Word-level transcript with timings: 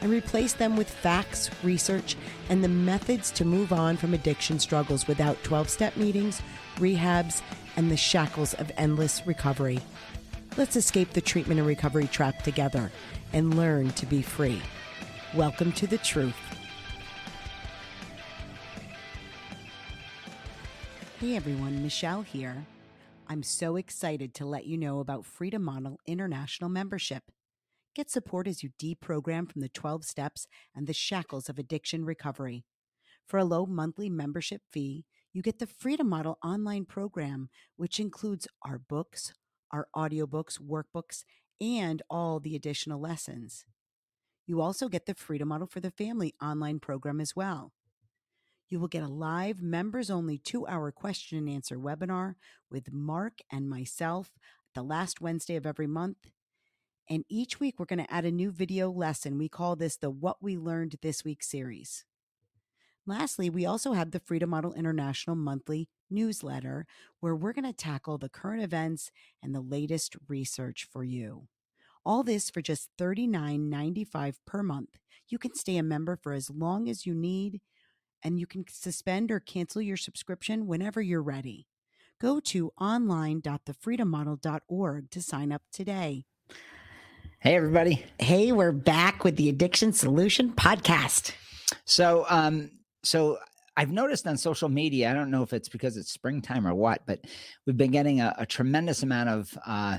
and 0.00 0.10
replace 0.10 0.52
them 0.52 0.76
with 0.76 0.88
facts, 0.88 1.50
research, 1.62 2.16
and 2.48 2.62
the 2.62 2.68
methods 2.68 3.30
to 3.32 3.44
move 3.44 3.72
on 3.72 3.96
from 3.96 4.14
addiction 4.14 4.58
struggles 4.58 5.06
without 5.06 5.42
12 5.42 5.68
step 5.68 5.96
meetings, 5.96 6.42
rehabs, 6.76 7.42
and 7.76 7.90
the 7.90 7.96
shackles 7.96 8.54
of 8.54 8.72
endless 8.76 9.26
recovery. 9.26 9.80
Let's 10.56 10.76
escape 10.76 11.10
the 11.12 11.20
treatment 11.20 11.60
and 11.60 11.68
recovery 11.68 12.06
trap 12.06 12.42
together 12.42 12.90
and 13.32 13.56
learn 13.56 13.90
to 13.90 14.06
be 14.06 14.22
free. 14.22 14.60
Welcome 15.34 15.72
to 15.72 15.86
the 15.86 15.98
truth. 15.98 16.36
Hey 21.20 21.36
everyone, 21.36 21.82
Michelle 21.82 22.22
here. 22.22 22.64
I'm 23.28 23.42
so 23.42 23.76
excited 23.76 24.34
to 24.34 24.46
let 24.46 24.66
you 24.66 24.78
know 24.78 25.00
about 25.00 25.26
Freedom 25.26 25.62
Model 25.62 25.98
International 26.06 26.70
membership. 26.70 27.24
Get 27.94 28.10
support 28.10 28.46
as 28.46 28.62
you 28.62 28.70
deprogram 28.80 29.50
from 29.50 29.60
the 29.60 29.68
12 29.68 30.04
steps 30.04 30.46
and 30.74 30.86
the 30.86 30.92
shackles 30.92 31.48
of 31.48 31.58
addiction 31.58 32.04
recovery. 32.04 32.64
For 33.26 33.38
a 33.38 33.44
low 33.44 33.66
monthly 33.66 34.08
membership 34.08 34.62
fee, 34.72 35.04
you 35.32 35.42
get 35.42 35.58
the 35.58 35.66
Freedom 35.66 36.08
Model 36.08 36.38
online 36.42 36.84
program, 36.84 37.50
which 37.76 38.00
includes 38.00 38.48
our 38.62 38.78
books, 38.78 39.34
our 39.72 39.88
audiobooks, 39.94 40.60
workbooks, 40.60 41.24
and 41.60 42.02
all 42.08 42.40
the 42.40 42.56
additional 42.56 43.00
lessons. 43.00 43.64
You 44.46 44.60
also 44.62 44.88
get 44.88 45.06
the 45.06 45.14
Freedom 45.14 45.48
Model 45.48 45.66
for 45.66 45.80
the 45.80 45.90
Family 45.90 46.34
online 46.40 46.80
program 46.80 47.20
as 47.20 47.36
well. 47.36 47.72
You 48.68 48.80
will 48.80 48.88
get 48.88 49.02
a 49.02 49.08
live 49.08 49.62
members 49.62 50.10
only 50.10 50.38
two 50.38 50.66
hour 50.66 50.90
question 50.92 51.38
and 51.38 51.48
answer 51.48 51.76
webinar 51.78 52.34
with 52.70 52.92
Mark 52.92 53.40
and 53.50 53.68
myself 53.68 54.30
the 54.74 54.82
last 54.82 55.20
Wednesday 55.20 55.56
of 55.56 55.66
every 55.66 55.86
month 55.86 56.30
and 57.10 57.24
each 57.28 57.58
week, 57.58 57.76
we're 57.78 57.86
going 57.86 58.04
to 58.04 58.12
add 58.12 58.24
a 58.24 58.30
new 58.30 58.50
video 58.50 58.90
lesson. 58.90 59.38
We 59.38 59.48
call 59.48 59.76
this 59.76 59.96
the 59.96 60.10
What 60.10 60.42
We 60.42 60.56
Learned 60.56 60.96
This 61.00 61.24
Week 61.24 61.42
series. 61.42 62.04
Lastly, 63.06 63.48
we 63.48 63.64
also 63.64 63.94
have 63.94 64.10
the 64.10 64.20
Freedom 64.20 64.50
Model 64.50 64.74
International 64.74 65.34
monthly 65.34 65.88
newsletter 66.10 66.86
where 67.20 67.34
we're 67.34 67.54
going 67.54 67.64
to 67.64 67.72
tackle 67.72 68.18
the 68.18 68.28
current 68.28 68.62
events 68.62 69.10
and 69.42 69.54
the 69.54 69.60
latest 69.60 70.16
research 70.28 70.86
for 70.92 71.04
you. 71.04 71.48
All 72.04 72.22
this 72.22 72.50
for 72.50 72.60
just 72.60 72.90
$39.95 72.98 74.34
per 74.46 74.62
month. 74.62 74.98
You 75.28 75.38
can 75.38 75.54
stay 75.54 75.78
a 75.78 75.82
member 75.82 76.16
for 76.16 76.34
as 76.34 76.50
long 76.50 76.88
as 76.88 77.06
you 77.06 77.14
need, 77.14 77.60
and 78.22 78.38
you 78.38 78.46
can 78.46 78.66
suspend 78.68 79.30
or 79.30 79.40
cancel 79.40 79.80
your 79.80 79.96
subscription 79.96 80.66
whenever 80.66 81.00
you're 81.00 81.22
ready. 81.22 81.66
Go 82.20 82.40
to 82.40 82.72
online.thefreedommodel.org 82.80 85.10
to 85.10 85.22
sign 85.22 85.52
up 85.52 85.62
today. 85.72 86.24
Hey, 87.40 87.54
everybody. 87.54 88.04
Hey, 88.18 88.50
we're 88.50 88.72
back 88.72 89.22
with 89.22 89.36
the 89.36 89.48
Addiction 89.48 89.92
Solution 89.92 90.52
podcast. 90.54 91.30
So, 91.84 92.26
um, 92.28 92.72
so 93.04 93.38
I've 93.76 93.92
noticed 93.92 94.26
on 94.26 94.36
social 94.36 94.68
media, 94.68 95.08
I 95.08 95.14
don't 95.14 95.30
know 95.30 95.44
if 95.44 95.52
it's 95.52 95.68
because 95.68 95.96
it's 95.96 96.10
springtime 96.10 96.66
or 96.66 96.74
what, 96.74 97.02
but 97.06 97.20
we've 97.64 97.76
been 97.76 97.92
getting 97.92 98.20
a, 98.20 98.34
a 98.38 98.44
tremendous 98.44 99.04
amount 99.04 99.28
of 99.28 99.56
uh, 99.64 99.98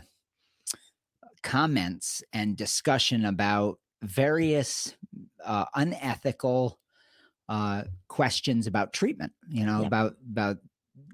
comments 1.42 2.22
and 2.34 2.58
discussion 2.58 3.24
about 3.24 3.80
various 4.02 4.94
uh, 5.46 5.64
unethical 5.76 6.78
uh, 7.48 7.84
questions 8.10 8.68
about 8.68 8.92
treatment. 8.92 9.32
You 9.48 9.66
know, 9.66 9.78
yep. 9.78 9.88
about 9.88 10.16
about 10.30 10.58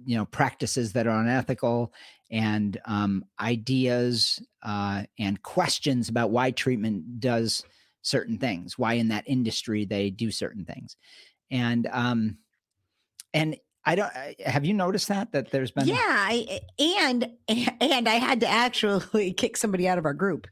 you 0.05 0.17
know 0.17 0.25
practices 0.25 0.93
that 0.93 1.07
are 1.07 1.19
unethical 1.19 1.93
and 2.31 2.79
um, 2.85 3.25
ideas 3.39 4.41
uh, 4.63 5.03
and 5.19 5.41
questions 5.43 6.09
about 6.09 6.31
why 6.31 6.51
treatment 6.51 7.19
does 7.19 7.63
certain 8.01 8.37
things, 8.37 8.77
why 8.77 8.93
in 8.93 9.09
that 9.09 9.23
industry 9.27 9.85
they 9.85 10.09
do 10.09 10.31
certain 10.31 10.65
things, 10.65 10.95
and 11.51 11.87
um, 11.91 12.37
and 13.33 13.57
I 13.85 13.95
don't 13.95 14.11
have 14.45 14.65
you 14.65 14.73
noticed 14.73 15.07
that 15.09 15.31
that 15.33 15.51
there's 15.51 15.71
been 15.71 15.87
yeah 15.87 15.95
I, 15.99 16.61
and 16.79 17.31
and 17.47 18.09
I 18.09 18.15
had 18.15 18.39
to 18.41 18.47
actually 18.47 19.33
kick 19.37 19.57
somebody 19.57 19.87
out 19.87 19.97
of 19.97 20.05
our 20.05 20.13
group 20.13 20.47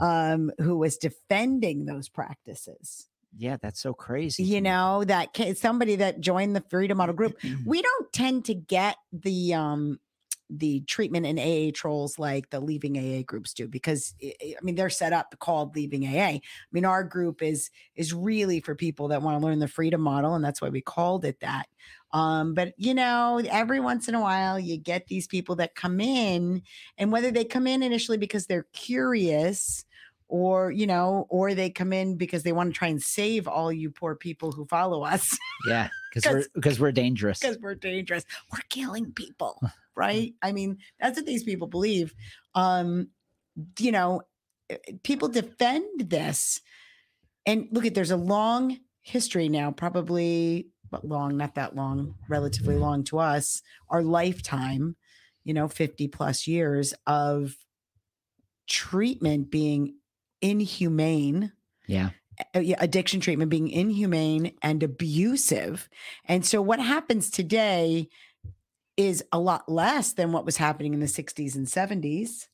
um, 0.00 0.50
who 0.58 0.76
was 0.76 0.96
defending 0.96 1.86
those 1.86 2.08
practices. 2.08 3.08
Yeah, 3.36 3.56
that's 3.60 3.80
so 3.80 3.94
crazy. 3.94 4.42
You 4.44 4.60
know 4.60 5.04
that 5.04 5.36
somebody 5.56 5.96
that 5.96 6.20
joined 6.20 6.54
the 6.54 6.64
Freedom 6.68 6.98
Model 6.98 7.14
group. 7.14 7.38
we 7.64 7.80
don't 7.80 8.12
tend 8.12 8.44
to 8.46 8.54
get 8.54 8.96
the 9.12 9.54
um 9.54 9.98
the 10.54 10.80
treatment 10.80 11.24
in 11.24 11.38
AA 11.38 11.70
trolls 11.74 12.18
like 12.18 12.50
the 12.50 12.60
leaving 12.60 12.98
AA 12.98 13.22
groups 13.22 13.54
do 13.54 13.66
because 13.66 14.14
I 14.22 14.56
mean 14.62 14.74
they're 14.74 14.90
set 14.90 15.14
up 15.14 15.34
called 15.38 15.74
leaving 15.74 16.06
AA. 16.06 16.20
I 16.20 16.40
mean 16.72 16.84
our 16.84 17.02
group 17.04 17.42
is 17.42 17.70
is 17.94 18.12
really 18.12 18.60
for 18.60 18.74
people 18.74 19.08
that 19.08 19.22
want 19.22 19.40
to 19.40 19.44
learn 19.46 19.60
the 19.60 19.68
freedom 19.68 20.02
model 20.02 20.34
and 20.34 20.44
that's 20.44 20.60
why 20.60 20.68
we 20.68 20.82
called 20.82 21.24
it 21.24 21.40
that. 21.40 21.68
Um, 22.12 22.52
but 22.52 22.74
you 22.76 22.92
know, 22.92 23.40
every 23.48 23.80
once 23.80 24.08
in 24.08 24.14
a 24.14 24.20
while 24.20 24.58
you 24.60 24.76
get 24.76 25.06
these 25.06 25.26
people 25.26 25.56
that 25.56 25.74
come 25.74 26.00
in 26.00 26.62
and 26.98 27.10
whether 27.10 27.30
they 27.30 27.44
come 27.44 27.66
in 27.66 27.82
initially 27.82 28.18
because 28.18 28.46
they're 28.46 28.66
curious 28.74 29.86
or 30.32 30.70
you 30.70 30.86
know 30.86 31.26
or 31.28 31.54
they 31.54 31.68
come 31.68 31.92
in 31.92 32.16
because 32.16 32.42
they 32.42 32.52
want 32.52 32.72
to 32.72 32.78
try 32.78 32.88
and 32.88 33.02
save 33.02 33.46
all 33.46 33.70
you 33.72 33.90
poor 33.90 34.14
people 34.14 34.50
who 34.50 34.64
follow 34.64 35.02
us 35.02 35.38
yeah 35.66 35.88
because 36.12 36.32
we're 36.32 36.44
because 36.54 36.80
we're 36.80 36.92
dangerous 36.92 37.40
because 37.40 37.58
we're 37.58 37.74
dangerous 37.74 38.24
we're 38.50 38.62
killing 38.70 39.12
people 39.12 39.60
right? 39.94 40.34
I 40.42 40.52
mean, 40.52 40.78
that's 41.00 41.16
what 41.16 41.26
these 41.26 41.42
people 41.42 41.68
believe. 41.68 42.14
Um, 42.54 43.08
you 43.78 43.92
know, 43.92 44.22
eh, 44.70 44.76
eh, 44.88 44.92
people 45.02 45.28
defend 45.28 46.10
this. 46.10 46.60
And 47.44 47.66
look 47.72 47.84
at 47.84 47.94
there's 47.94 48.12
a 48.12 48.16
long 48.16 48.78
history 49.00 49.48
now, 49.48 49.72
probably 49.72 50.68
but 50.90 51.06
long, 51.06 51.36
not 51.36 51.54
that 51.54 51.74
long, 51.74 52.14
relatively 52.28 52.76
long 52.76 53.02
to 53.04 53.18
us, 53.18 53.62
our 53.88 54.02
lifetime, 54.02 54.94
you 55.42 55.54
know, 55.54 55.66
50 55.66 56.08
plus 56.08 56.46
years 56.46 56.92
of 57.06 57.56
treatment 58.68 59.50
being 59.50 59.94
inhumane. 60.42 61.52
Yeah. 61.86 62.10
Eh, 62.54 62.74
addiction 62.78 63.20
treatment 63.20 63.50
being 63.50 63.68
inhumane 63.68 64.52
and 64.62 64.82
abusive. 64.82 65.88
And 66.26 66.44
so 66.44 66.60
what 66.60 66.80
happens 66.80 67.30
today 67.30 68.08
is 68.96 69.24
a 69.32 69.38
lot 69.38 69.70
less 69.70 70.12
than 70.12 70.32
what 70.32 70.44
was 70.44 70.56
happening 70.56 70.92
in 70.92 71.00
the 71.00 71.06
60s 71.06 71.54
and 71.54 71.66
70s. 71.66 72.48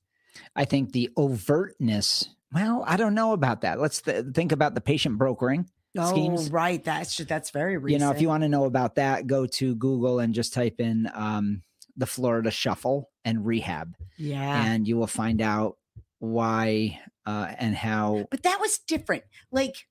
I 0.54 0.65
think 0.65 0.93
the 0.93 1.10
overtness, 1.16 2.28
well, 2.53 2.84
I 2.87 2.97
don't 2.97 3.15
know 3.15 3.32
about 3.32 3.62
that. 3.62 3.81
Let's 3.81 4.03
th- 4.03 4.26
think 4.34 4.53
about 4.53 4.75
the 4.75 4.81
patient 4.81 5.19
brokering. 5.19 5.69
Oh, 5.97 6.10
schemes. 6.10 6.50
right. 6.50 6.84
That's 6.84 7.16
that's 7.16 7.50
very 7.50 7.76
recent. 7.76 8.00
You 8.00 8.06
know, 8.06 8.12
if 8.12 8.20
you 8.20 8.28
want 8.28 8.43
to 8.43 8.49
know 8.49 8.66
about 8.66 8.97
that, 8.97 9.26
go 9.26 9.47
to 9.47 9.75
Google 9.75 10.20
and 10.20 10.34
just 10.34 10.53
type 10.53 10.81
in 10.81 11.10
um, 11.12 11.62
the 11.97 12.06
Florida 12.06 12.50
Shuffle 12.50 13.10
and 13.25 13.44
rehab. 13.44 13.97
Yeah. 14.16 14.65
And 14.65 14.87
you 14.87 14.97
will 14.97 15.09
find 15.09 15.41
out 15.41 15.76
why 16.20 17.00
uh, 17.28 17.54
and 17.58 17.74
how. 17.74 18.26
But 18.30 18.42
that 18.44 18.58
was 18.58 18.78
different. 18.78 19.22
Like, 19.52 19.86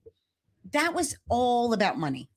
that 0.72 0.96
was 0.96 1.16
all 1.30 1.72
about 1.72 2.00
money. 2.00 2.30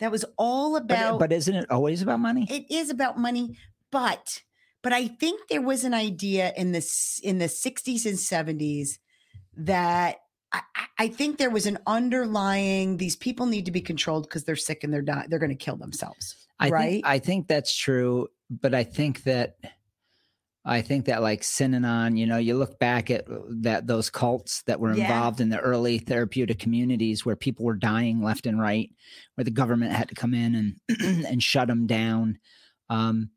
That 0.00 0.10
was 0.10 0.24
all 0.36 0.76
about. 0.76 1.12
But, 1.12 1.28
but 1.28 1.32
isn't 1.32 1.54
it 1.54 1.70
always 1.70 2.02
about 2.02 2.18
money? 2.18 2.48
It 2.50 2.68
is 2.68 2.90
about 2.90 3.16
money, 3.16 3.56
but 3.92 4.42
but 4.82 4.92
I 4.92 5.06
think 5.06 5.48
there 5.48 5.62
was 5.62 5.84
an 5.84 5.94
idea 5.94 6.52
in 6.56 6.72
the 6.72 6.84
in 7.22 7.38
the 7.38 7.46
60s 7.46 8.06
and 8.06 8.18
70s 8.18 8.98
that 9.58 10.16
I, 10.52 10.62
I 10.98 11.08
think 11.08 11.38
there 11.38 11.50
was 11.50 11.66
an 11.66 11.78
underlying 11.86 12.96
these 12.96 13.14
people 13.14 13.46
need 13.46 13.66
to 13.66 13.70
be 13.70 13.82
controlled 13.82 14.24
because 14.24 14.44
they're 14.44 14.56
sick 14.56 14.82
and 14.82 14.92
they're 14.92 15.02
not 15.02 15.28
they're 15.28 15.38
going 15.38 15.50
to 15.50 15.64
kill 15.64 15.76
themselves. 15.76 16.48
I 16.58 16.70
right? 16.70 16.90
Think, 16.90 17.06
I 17.06 17.18
think 17.18 17.46
that's 17.46 17.76
true, 17.76 18.28
but 18.50 18.74
I 18.74 18.84
think 18.84 19.22
that 19.24 19.56
I 20.64 20.82
think 20.82 21.06
that 21.06 21.22
like 21.22 21.40
Synanon, 21.40 22.18
you 22.18 22.26
know, 22.26 22.36
you 22.36 22.54
look 22.54 22.78
back 22.78 23.10
at 23.10 23.30
uh, 23.30 23.38
that 23.62 23.86
those 23.86 24.10
cults 24.10 24.62
that 24.64 24.78
were 24.78 24.92
involved 24.92 25.40
yeah. 25.40 25.44
in 25.44 25.48
the 25.48 25.58
early 25.58 25.98
therapeutic 25.98 26.58
communities 26.58 27.24
where 27.24 27.36
people 27.36 27.64
were 27.64 27.76
dying 27.76 28.22
left 28.22 28.46
and 28.46 28.60
right, 28.60 28.90
where 29.34 29.44
the 29.44 29.50
government 29.50 29.92
had 29.92 30.08
to 30.10 30.14
come 30.14 30.34
in 30.34 30.76
and 30.88 31.26
and 31.26 31.42
shut 31.42 31.68
them 31.68 31.86
down. 31.86 32.38
Um, 32.90 33.30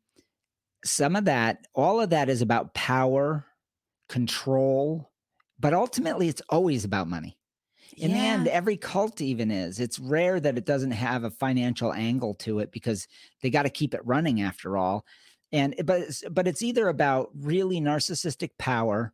some 0.84 1.16
of 1.16 1.24
that, 1.24 1.66
all 1.74 2.00
of 2.00 2.10
that 2.10 2.28
is 2.28 2.42
about 2.42 2.74
power, 2.74 3.46
control, 4.10 5.10
but 5.58 5.72
ultimately 5.72 6.28
it's 6.28 6.42
always 6.50 6.84
about 6.84 7.08
money. 7.08 7.38
in 7.96 8.12
the 8.12 8.18
end 8.18 8.48
every 8.48 8.76
cult 8.76 9.20
even 9.20 9.50
is 9.50 9.78
it's 9.78 9.98
rare 9.98 10.40
that 10.40 10.58
it 10.58 10.66
doesn't 10.66 10.90
have 10.90 11.24
a 11.24 11.30
financial 11.30 11.92
angle 11.92 12.34
to 12.34 12.58
it 12.58 12.70
because 12.72 13.06
they 13.40 13.50
got 13.50 13.62
to 13.62 13.70
keep 13.70 13.94
it 13.94 14.04
running 14.04 14.42
after 14.42 14.76
all 14.76 15.04
and 15.54 15.74
but 15.84 16.00
it's, 16.00 16.22
but 16.30 16.46
it's 16.48 16.62
either 16.62 16.88
about 16.88 17.30
really 17.34 17.80
narcissistic 17.80 18.50
power 18.58 19.12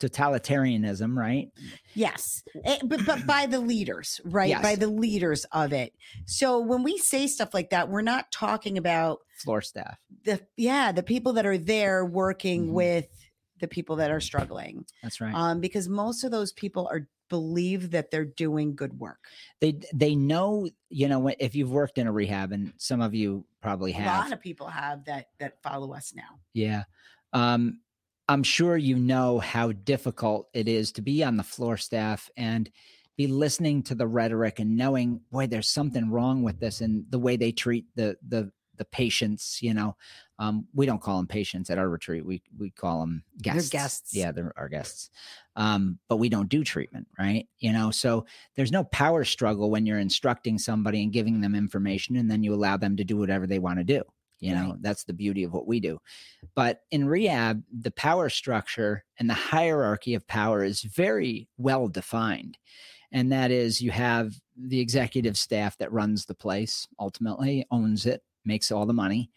totalitarianism 0.00 1.16
right 1.16 1.50
Yes, 1.94 2.42
Eh, 2.64 2.78
but 2.84 3.04
but 3.06 3.26
by 3.26 3.46
the 3.46 3.60
leaders, 3.60 4.20
right? 4.24 4.60
By 4.62 4.76
the 4.76 4.88
leaders 4.88 5.44
of 5.52 5.72
it. 5.72 5.92
So 6.24 6.58
when 6.58 6.82
we 6.82 6.96
say 6.98 7.26
stuff 7.26 7.52
like 7.54 7.70
that, 7.70 7.88
we're 7.90 8.02
not 8.02 8.32
talking 8.32 8.78
about 8.78 9.20
floor 9.36 9.60
staff 9.60 9.98
the 10.24 10.40
yeah 10.56 10.92
the 10.92 11.02
people 11.02 11.32
that 11.34 11.46
are 11.46 11.58
there 11.58 12.04
working 12.04 12.68
Mhm. 12.68 12.72
with 12.72 13.06
the 13.60 13.68
people 13.68 13.96
that 13.96 14.10
are 14.10 14.20
struggling, 14.20 14.84
that's 15.02 15.20
right 15.20 15.34
um, 15.34 15.60
because 15.60 15.88
most 15.88 16.24
of 16.24 16.30
those 16.32 16.52
people 16.52 16.88
are 16.90 17.06
believe 17.28 17.92
that 17.92 18.10
they're 18.10 18.24
doing 18.26 18.74
good 18.74 18.98
work. 18.98 19.20
they 19.60 19.78
they 19.94 20.14
know 20.16 20.68
you 20.90 21.08
know 21.08 21.28
if 21.38 21.54
you've 21.54 21.70
worked 21.70 21.96
in 21.98 22.06
a 22.06 22.12
rehab 22.12 22.52
and 22.52 22.72
some 22.76 23.00
of 23.00 23.14
you 23.14 23.44
probably 23.62 23.92
have. 23.92 24.20
A 24.20 24.24
lot 24.24 24.32
of 24.32 24.40
people 24.40 24.66
have 24.66 25.04
that 25.06 25.26
that 25.38 25.62
follow 25.62 25.94
us 25.94 26.12
now. 26.14 26.40
Yeah. 26.52 26.84
Um, 27.32 27.80
I'm 28.28 28.42
sure 28.42 28.76
you 28.76 28.96
know 28.96 29.38
how 29.38 29.72
difficult 29.72 30.48
it 30.52 30.68
is 30.68 30.92
to 30.92 31.02
be 31.02 31.24
on 31.24 31.36
the 31.36 31.42
floor 31.42 31.76
staff 31.76 32.30
and 32.36 32.70
be 33.16 33.26
listening 33.26 33.82
to 33.84 33.94
the 33.94 34.06
rhetoric 34.06 34.58
and 34.58 34.76
knowing, 34.76 35.20
boy, 35.30 35.46
there's 35.46 35.68
something 35.68 36.10
wrong 36.10 36.42
with 36.42 36.60
this 36.60 36.80
and 36.80 37.04
the 37.10 37.18
way 37.18 37.36
they 37.36 37.52
treat 37.52 37.86
the 37.94 38.16
the 38.26 38.50
the 38.76 38.84
patients. 38.84 39.58
You 39.62 39.74
know, 39.74 39.96
um, 40.38 40.66
we 40.74 40.86
don't 40.86 41.00
call 41.00 41.18
them 41.18 41.26
patients 41.26 41.70
at 41.70 41.78
our 41.78 41.88
retreat. 41.88 42.24
We 42.24 42.42
we 42.58 42.70
call 42.70 43.00
them 43.00 43.24
They're 43.36 43.54
guests. 43.54 43.70
guests. 43.70 44.14
Yeah, 44.14 44.32
they're 44.32 44.52
our 44.56 44.68
guests. 44.68 45.10
Um, 45.56 45.98
but 46.08 46.16
we 46.16 46.28
don't 46.28 46.48
do 46.48 46.64
treatment, 46.64 47.06
right? 47.18 47.46
You 47.58 47.72
know, 47.72 47.90
so 47.90 48.26
there's 48.56 48.72
no 48.72 48.84
power 48.84 49.24
struggle 49.24 49.70
when 49.70 49.84
you're 49.86 49.98
instructing 49.98 50.58
somebody 50.58 51.02
and 51.02 51.12
giving 51.12 51.40
them 51.40 51.54
information, 51.54 52.16
and 52.16 52.30
then 52.30 52.42
you 52.42 52.54
allow 52.54 52.76
them 52.76 52.96
to 52.96 53.04
do 53.04 53.16
whatever 53.16 53.46
they 53.46 53.58
want 53.58 53.78
to 53.78 53.84
do. 53.84 54.02
You 54.40 54.56
know, 54.56 54.76
that's 54.80 55.04
the 55.04 55.12
beauty 55.12 55.44
of 55.44 55.52
what 55.52 55.68
we 55.68 55.78
do. 55.78 56.00
But 56.56 56.80
in 56.90 57.06
rehab, 57.06 57.62
the 57.72 57.92
power 57.92 58.28
structure 58.28 59.04
and 59.16 59.30
the 59.30 59.34
hierarchy 59.34 60.14
of 60.14 60.26
power 60.26 60.64
is 60.64 60.82
very 60.82 61.48
well 61.58 61.86
defined. 61.86 62.58
And 63.12 63.30
that 63.30 63.52
is 63.52 63.80
you 63.80 63.92
have 63.92 64.32
the 64.56 64.80
executive 64.80 65.36
staff 65.36 65.78
that 65.78 65.92
runs 65.92 66.24
the 66.24 66.34
place, 66.34 66.88
ultimately 66.98 67.66
owns 67.70 68.04
it, 68.04 68.24
makes 68.44 68.70
all 68.70 68.86
the 68.86 68.92
money. 68.92 69.30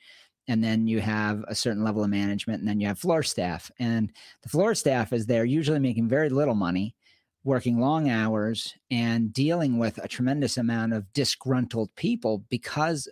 And 0.47 0.63
then 0.63 0.87
you 0.87 1.01
have 1.01 1.43
a 1.47 1.55
certain 1.55 1.83
level 1.83 2.03
of 2.03 2.09
management, 2.09 2.59
and 2.59 2.67
then 2.67 2.79
you 2.79 2.87
have 2.87 2.99
floor 2.99 3.23
staff. 3.23 3.71
And 3.79 4.11
the 4.43 4.49
floor 4.49 4.75
staff 4.75 5.11
is 5.11 5.25
there 5.25 5.43
usually 5.43 5.79
making 5.79 6.07
very 6.07 6.29
little 6.29 6.53
money, 6.53 6.95
working 7.43 7.79
long 7.79 8.09
hours, 8.09 8.75
and 8.91 9.33
dealing 9.33 9.79
with 9.79 9.97
a 9.97 10.07
tremendous 10.07 10.57
amount 10.57 10.93
of 10.93 11.11
disgruntled 11.13 11.89
people 11.95 12.45
because 12.49 13.07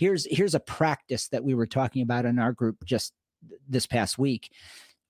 here's 0.00 0.26
here's 0.30 0.54
a 0.54 0.60
practice 0.60 1.28
that 1.28 1.44
we 1.44 1.54
were 1.54 1.66
talking 1.66 2.02
about 2.02 2.24
in 2.24 2.38
our 2.38 2.52
group 2.52 2.84
just 2.84 3.12
this 3.68 3.86
past 3.86 4.18
week 4.18 4.50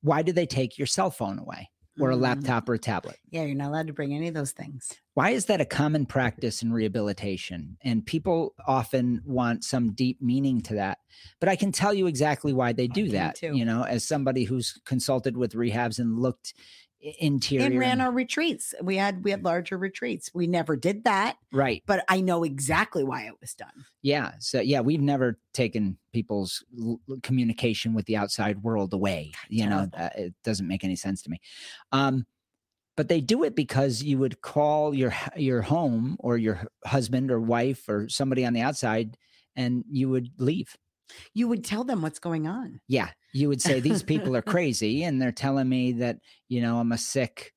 why 0.03 0.23
do 0.23 0.33
they 0.33 0.47
take 0.47 0.79
your 0.79 0.87
cell 0.87 1.11
phone 1.11 1.39
away 1.39 1.69
or 1.99 2.11
a 2.11 2.17
Mm. 2.17 2.21
laptop 2.21 2.69
or 2.69 2.75
a 2.75 2.79
tablet 2.79 3.17
Yeah, 3.31 3.45
you're 3.45 3.55
not 3.57 3.69
allowed 3.69 3.87
to 3.89 3.93
bring 3.93 4.15
any 4.15 4.29
of 4.29 4.35
those 4.35 4.53
things. 4.53 4.93
why 5.15 5.31
is 5.31 5.47
that 5.47 5.61
a 5.61 5.65
common 5.65 6.07
practice 6.07 6.63
in 6.63 6.73
rehabilitation 6.73 7.77
and 7.83 8.05
people 8.07 8.55
often 8.67 9.21
want 9.25 9.65
some 9.65 9.93
deep 9.93 10.21
meaning 10.23 10.61
to 10.63 10.75
that 10.75 10.99
but 11.41 11.49
i 11.49 11.57
can 11.57 11.73
tell 11.73 11.93
you 11.93 12.07
exactly 12.07 12.53
why 12.53 12.73
they 12.73 12.87
do 12.87 13.09
that 13.09 13.35
too. 13.37 13.57
you 13.57 13.65
know 13.65 13.83
as 13.85 14.07
somebody 14.07 14.45
who's 14.45 14.79
consulted 14.85 15.37
with 15.37 15.53
rehabs 15.55 15.99
and 15.99 16.19
looked 16.19 16.55
interior 17.01 17.67
And 17.67 17.79
ran 17.79 18.01
our 18.01 18.13
retreats. 18.13 18.75
We 18.83 18.97
had 18.97 19.25
we 19.25 19.31
had 19.31 19.45
larger 19.45 19.79
retreats. 19.79 20.31
We 20.35 20.47
never 20.47 20.77
did 20.77 21.05
that, 21.05 21.37
right 21.53 21.83
but 21.87 22.05
I 22.09 22.21
know 22.21 22.45
exactly 22.45 23.05
why 23.05 23.23
it 23.23 23.35
was 23.41 23.55
done. 23.55 23.85
Yeah. 24.03 24.33
So 24.39 24.61
yeah, 24.61 24.81
we've 24.81 25.01
never 25.01 25.39
taken 25.55 25.99
people's 26.13 26.63
l- 26.79 27.01
communication 27.23 27.95
with 27.95 28.07
the 28.07 28.17
outside 28.17 28.63
world 28.63 28.93
away. 28.93 29.33
You 29.49 29.67
know, 29.67 29.89
uh, 29.97 30.11
it 30.17 30.35
doesn't 30.45 30.69
make 30.69 30.85
any 30.85 30.97
sense 30.97 31.23
to 31.23 31.31
me. 31.31 31.41
Um, 31.93 32.27
but 32.97 33.09
they 33.09 33.21
do 33.23 33.45
it 33.45 33.57
because 33.57 34.03
you 34.03 34.19
would 34.19 34.43
call 34.43 34.95
your 34.95 35.15
your 35.37 35.63
home 35.63 36.17
or 36.21 36.37
your 36.37 36.67
husband 36.85 37.31
or 37.31 37.41
wife 37.41 37.89
or 37.89 38.09
somebody 38.09 38.45
on 38.45 38.53
the 38.53 38.61
outside, 38.61 39.17
and 39.57 39.85
you 39.91 40.11
would 40.11 40.31
leave. 40.39 40.77
You 41.35 41.49
would 41.49 41.65
tell 41.65 41.83
them 41.83 42.03
what's 42.03 42.19
going 42.19 42.47
on. 42.47 42.81
Yeah, 42.89 43.11
you 43.33 43.49
would 43.49 43.63
say 43.63 43.81
these 43.81 44.03
people 44.03 44.37
are 44.37 44.43
crazy, 44.57 45.05
and 45.05 45.21
they're 45.21 45.33
telling 45.33 45.69
me 45.69 45.93
that 45.93 46.19
you 46.49 46.61
know 46.61 46.79
I'm 46.79 46.93
a 46.93 46.99
sick, 46.99 47.53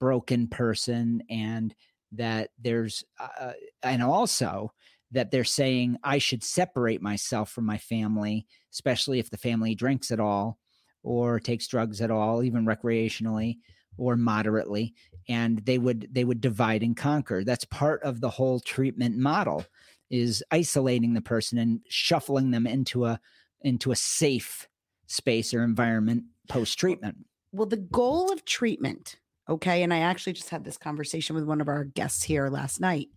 broken 0.00 0.48
person, 0.48 1.22
and 1.28 1.74
that 2.12 2.50
there's, 2.58 3.04
uh, 3.20 3.52
and 3.82 4.02
also 4.02 4.72
that 5.10 5.30
they're 5.30 5.44
saying 5.44 5.96
I 6.02 6.18
should 6.18 6.42
separate 6.42 7.02
myself 7.02 7.50
from 7.50 7.66
my 7.66 7.78
family, 7.78 8.46
especially 8.72 9.18
if 9.18 9.30
the 9.30 9.38
family 9.38 9.74
drinks 9.74 10.10
at 10.10 10.20
all, 10.20 10.58
or 11.02 11.40
takes 11.40 11.66
drugs 11.66 12.00
at 12.00 12.10
all, 12.10 12.42
even 12.42 12.66
recreationally 12.66 13.58
or 13.96 14.16
moderately, 14.16 14.94
and 15.28 15.58
they 15.66 15.76
would 15.76 16.08
they 16.12 16.24
would 16.24 16.40
divide 16.40 16.82
and 16.82 16.96
conquer. 16.96 17.44
That's 17.44 17.64
part 17.66 18.02
of 18.02 18.20
the 18.20 18.30
whole 18.30 18.60
treatment 18.60 19.16
model 19.16 19.64
is 20.10 20.42
isolating 20.50 21.14
the 21.14 21.20
person 21.20 21.58
and 21.58 21.80
shuffling 21.88 22.50
them 22.50 22.66
into 22.66 23.04
a 23.04 23.20
into 23.62 23.90
a 23.90 23.96
safe 23.96 24.67
space 25.08 25.52
or 25.52 25.64
environment 25.64 26.22
post 26.48 26.78
treatment. 26.78 27.16
Well, 27.50 27.66
the 27.66 27.76
goal 27.76 28.30
of 28.32 28.44
treatment, 28.44 29.16
okay, 29.48 29.82
and 29.82 29.92
I 29.92 29.98
actually 30.00 30.34
just 30.34 30.50
had 30.50 30.64
this 30.64 30.76
conversation 30.78 31.34
with 31.34 31.44
one 31.44 31.60
of 31.60 31.66
our 31.68 31.82
guests 31.84 32.22
here 32.22 32.48
last 32.48 32.80
night 32.80 33.08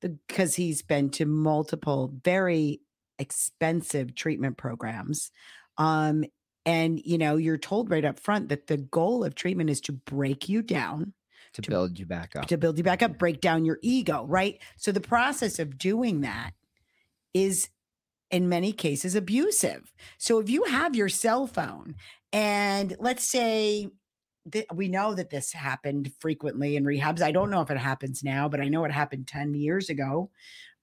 because 0.00 0.54
he's 0.54 0.82
been 0.82 1.10
to 1.10 1.26
multiple 1.26 2.14
very 2.22 2.80
expensive 3.18 4.14
treatment 4.14 4.56
programs. 4.56 5.30
Um, 5.78 6.24
and 6.66 7.00
you 7.04 7.18
know, 7.18 7.36
you're 7.36 7.58
told 7.58 7.90
right 7.90 8.04
up 8.04 8.20
front 8.20 8.50
that 8.50 8.66
the 8.66 8.76
goal 8.76 9.24
of 9.24 9.34
treatment 9.34 9.70
is 9.70 9.80
to 9.82 9.92
break 9.92 10.48
you 10.48 10.62
down, 10.62 11.14
to, 11.54 11.62
To- 11.62 11.70
build 11.70 11.98
you 11.98 12.06
back 12.06 12.36
up. 12.36 12.46
to 12.46 12.56
build 12.58 12.76
you 12.78 12.84
back 12.84 13.02
up, 13.02 13.18
break 13.18 13.40
down 13.40 13.64
your 13.64 13.78
ego, 13.82 14.24
right? 14.26 14.58
So 14.76 14.92
the 14.92 15.00
process 15.00 15.58
of 15.58 15.78
doing 15.78 16.20
that 16.20 16.52
is 17.32 17.68
in 18.30 18.48
many 18.48 18.72
cases 18.72 19.14
abusive. 19.14 19.92
So 20.18 20.38
if 20.38 20.48
you 20.48 20.64
have 20.64 20.94
your 20.94 21.08
cell 21.08 21.46
phone 21.46 21.96
and 22.32 22.96
let's 22.98 23.24
say 23.24 23.90
that 24.46 24.74
we 24.74 24.88
know 24.88 25.14
that 25.14 25.30
this 25.30 25.52
happened 25.52 26.12
frequently 26.18 26.76
in 26.76 26.84
rehabs. 26.84 27.20
I 27.20 27.30
don't 27.32 27.50
know 27.50 27.60
if 27.60 27.70
it 27.70 27.76
happens 27.76 28.22
now, 28.24 28.48
but 28.48 28.60
I 28.60 28.68
know 28.68 28.84
it 28.84 28.92
happened 28.92 29.26
10 29.26 29.54
years 29.54 29.90
ago. 29.90 30.30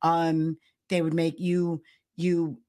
Um 0.01 0.57
they 0.89 1.01
would 1.01 1.13
make 1.13 1.39
you 1.39 1.81
you 2.15 2.59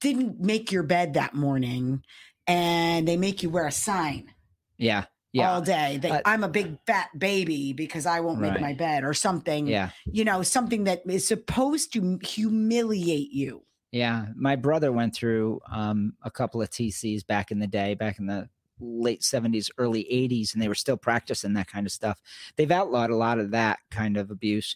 didn't 0.00 0.40
make 0.40 0.70
your 0.70 0.82
bed 0.82 1.14
that 1.14 1.34
morning 1.34 2.02
and 2.46 3.08
they 3.08 3.16
make 3.16 3.42
you 3.42 3.50
wear 3.50 3.66
a 3.66 3.72
sign 3.72 4.30
yeah. 4.76 5.04
Yeah. 5.32 5.52
all 5.52 5.60
day 5.60 5.98
that 5.98 6.12
Uh, 6.12 6.20
I'm 6.24 6.44
a 6.44 6.48
big 6.48 6.78
fat 6.86 7.08
baby 7.18 7.72
because 7.72 8.06
I 8.06 8.20
won't 8.20 8.40
make 8.40 8.60
my 8.60 8.72
bed 8.72 9.02
or 9.02 9.14
something, 9.14 9.66
yeah. 9.66 9.90
you 10.06 10.24
know, 10.24 10.42
something 10.42 10.84
that 10.84 11.02
is 11.06 11.26
supposed 11.26 11.92
to 11.94 12.18
humiliate 12.22 13.32
you. 13.32 13.64
Yeah, 13.94 14.26
my 14.34 14.56
brother 14.56 14.90
went 14.90 15.14
through 15.14 15.60
um, 15.70 16.14
a 16.24 16.30
couple 16.30 16.60
of 16.60 16.68
TCs 16.68 17.24
back 17.24 17.52
in 17.52 17.60
the 17.60 17.68
day, 17.68 17.94
back 17.94 18.18
in 18.18 18.26
the 18.26 18.48
late 18.80 19.20
70s, 19.20 19.70
early 19.78 20.02
80s, 20.12 20.52
and 20.52 20.60
they 20.60 20.66
were 20.66 20.74
still 20.74 20.96
practicing 20.96 21.52
that 21.52 21.68
kind 21.68 21.86
of 21.86 21.92
stuff. 21.92 22.20
They've 22.56 22.72
outlawed 22.72 23.10
a 23.10 23.16
lot 23.16 23.38
of 23.38 23.52
that 23.52 23.78
kind 23.92 24.16
of 24.16 24.32
abuse 24.32 24.74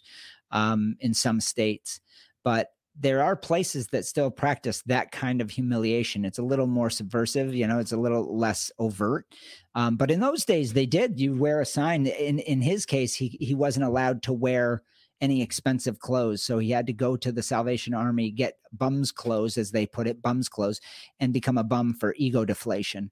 um, 0.51 0.95
in 1.01 1.13
some 1.13 1.41
states, 1.41 1.99
but 2.45 2.69
there 2.97 3.21
are 3.21 3.35
places 3.35 3.87
that 3.87 4.05
still 4.05 4.31
practice 4.31 4.83
that 4.85 5.11
kind 5.11 5.41
of 5.41 5.51
humiliation. 5.51 6.23
It's 6.23 6.39
a 6.39 6.43
little 6.43 6.67
more 6.67 6.89
subversive, 6.89 7.53
you 7.53 7.67
know, 7.67 7.79
it's 7.79 7.91
a 7.91 7.97
little 7.97 8.37
less 8.37 8.71
overt. 8.79 9.25
Um, 9.75 9.97
but 9.97 10.11
in 10.11 10.21
those 10.21 10.45
days, 10.45 10.71
they 10.71 10.85
did. 10.85 11.19
You 11.19 11.35
wear 11.35 11.59
a 11.59 11.65
sign. 11.65 12.07
In 12.07 12.39
in 12.39 12.61
his 12.61 12.85
case, 12.85 13.15
he 13.15 13.37
he 13.41 13.53
wasn't 13.53 13.85
allowed 13.85 14.23
to 14.23 14.33
wear 14.33 14.81
any 15.21 15.41
expensive 15.41 15.99
clothes. 15.99 16.43
So 16.43 16.59
he 16.59 16.71
had 16.71 16.87
to 16.87 16.93
go 16.93 17.17
to 17.17 17.31
the 17.31 17.43
Salvation 17.43 17.93
Army, 17.93 18.31
get 18.31 18.57
bums 18.71 19.11
clothes, 19.11 19.57
as 19.57 19.71
they 19.71 19.85
put 19.85 20.07
it, 20.07 20.21
bums 20.21 20.49
clothes, 20.49 20.79
and 21.19 21.33
become 21.33 21.57
a 21.57 21.63
bum 21.63 21.93
for 21.93 22.15
ego 22.17 22.45
deflation. 22.45 23.11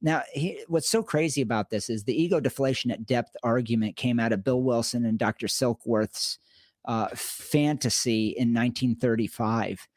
Now, 0.00 0.22
he, 0.32 0.62
what's 0.68 0.88
so 0.88 1.02
crazy 1.02 1.42
about 1.42 1.70
this 1.70 1.90
is 1.90 2.04
the 2.04 2.20
ego 2.20 2.38
deflation 2.38 2.90
at 2.90 3.06
depth 3.06 3.34
argument 3.42 3.96
came 3.96 4.20
out 4.20 4.32
of 4.32 4.44
Bill 4.44 4.62
Wilson 4.62 5.04
and 5.04 5.18
Dr. 5.18 5.48
Silkworth's 5.48 6.38
uh, 6.84 7.08
fantasy 7.14 8.28
in 8.28 8.54
1935. 8.54 9.88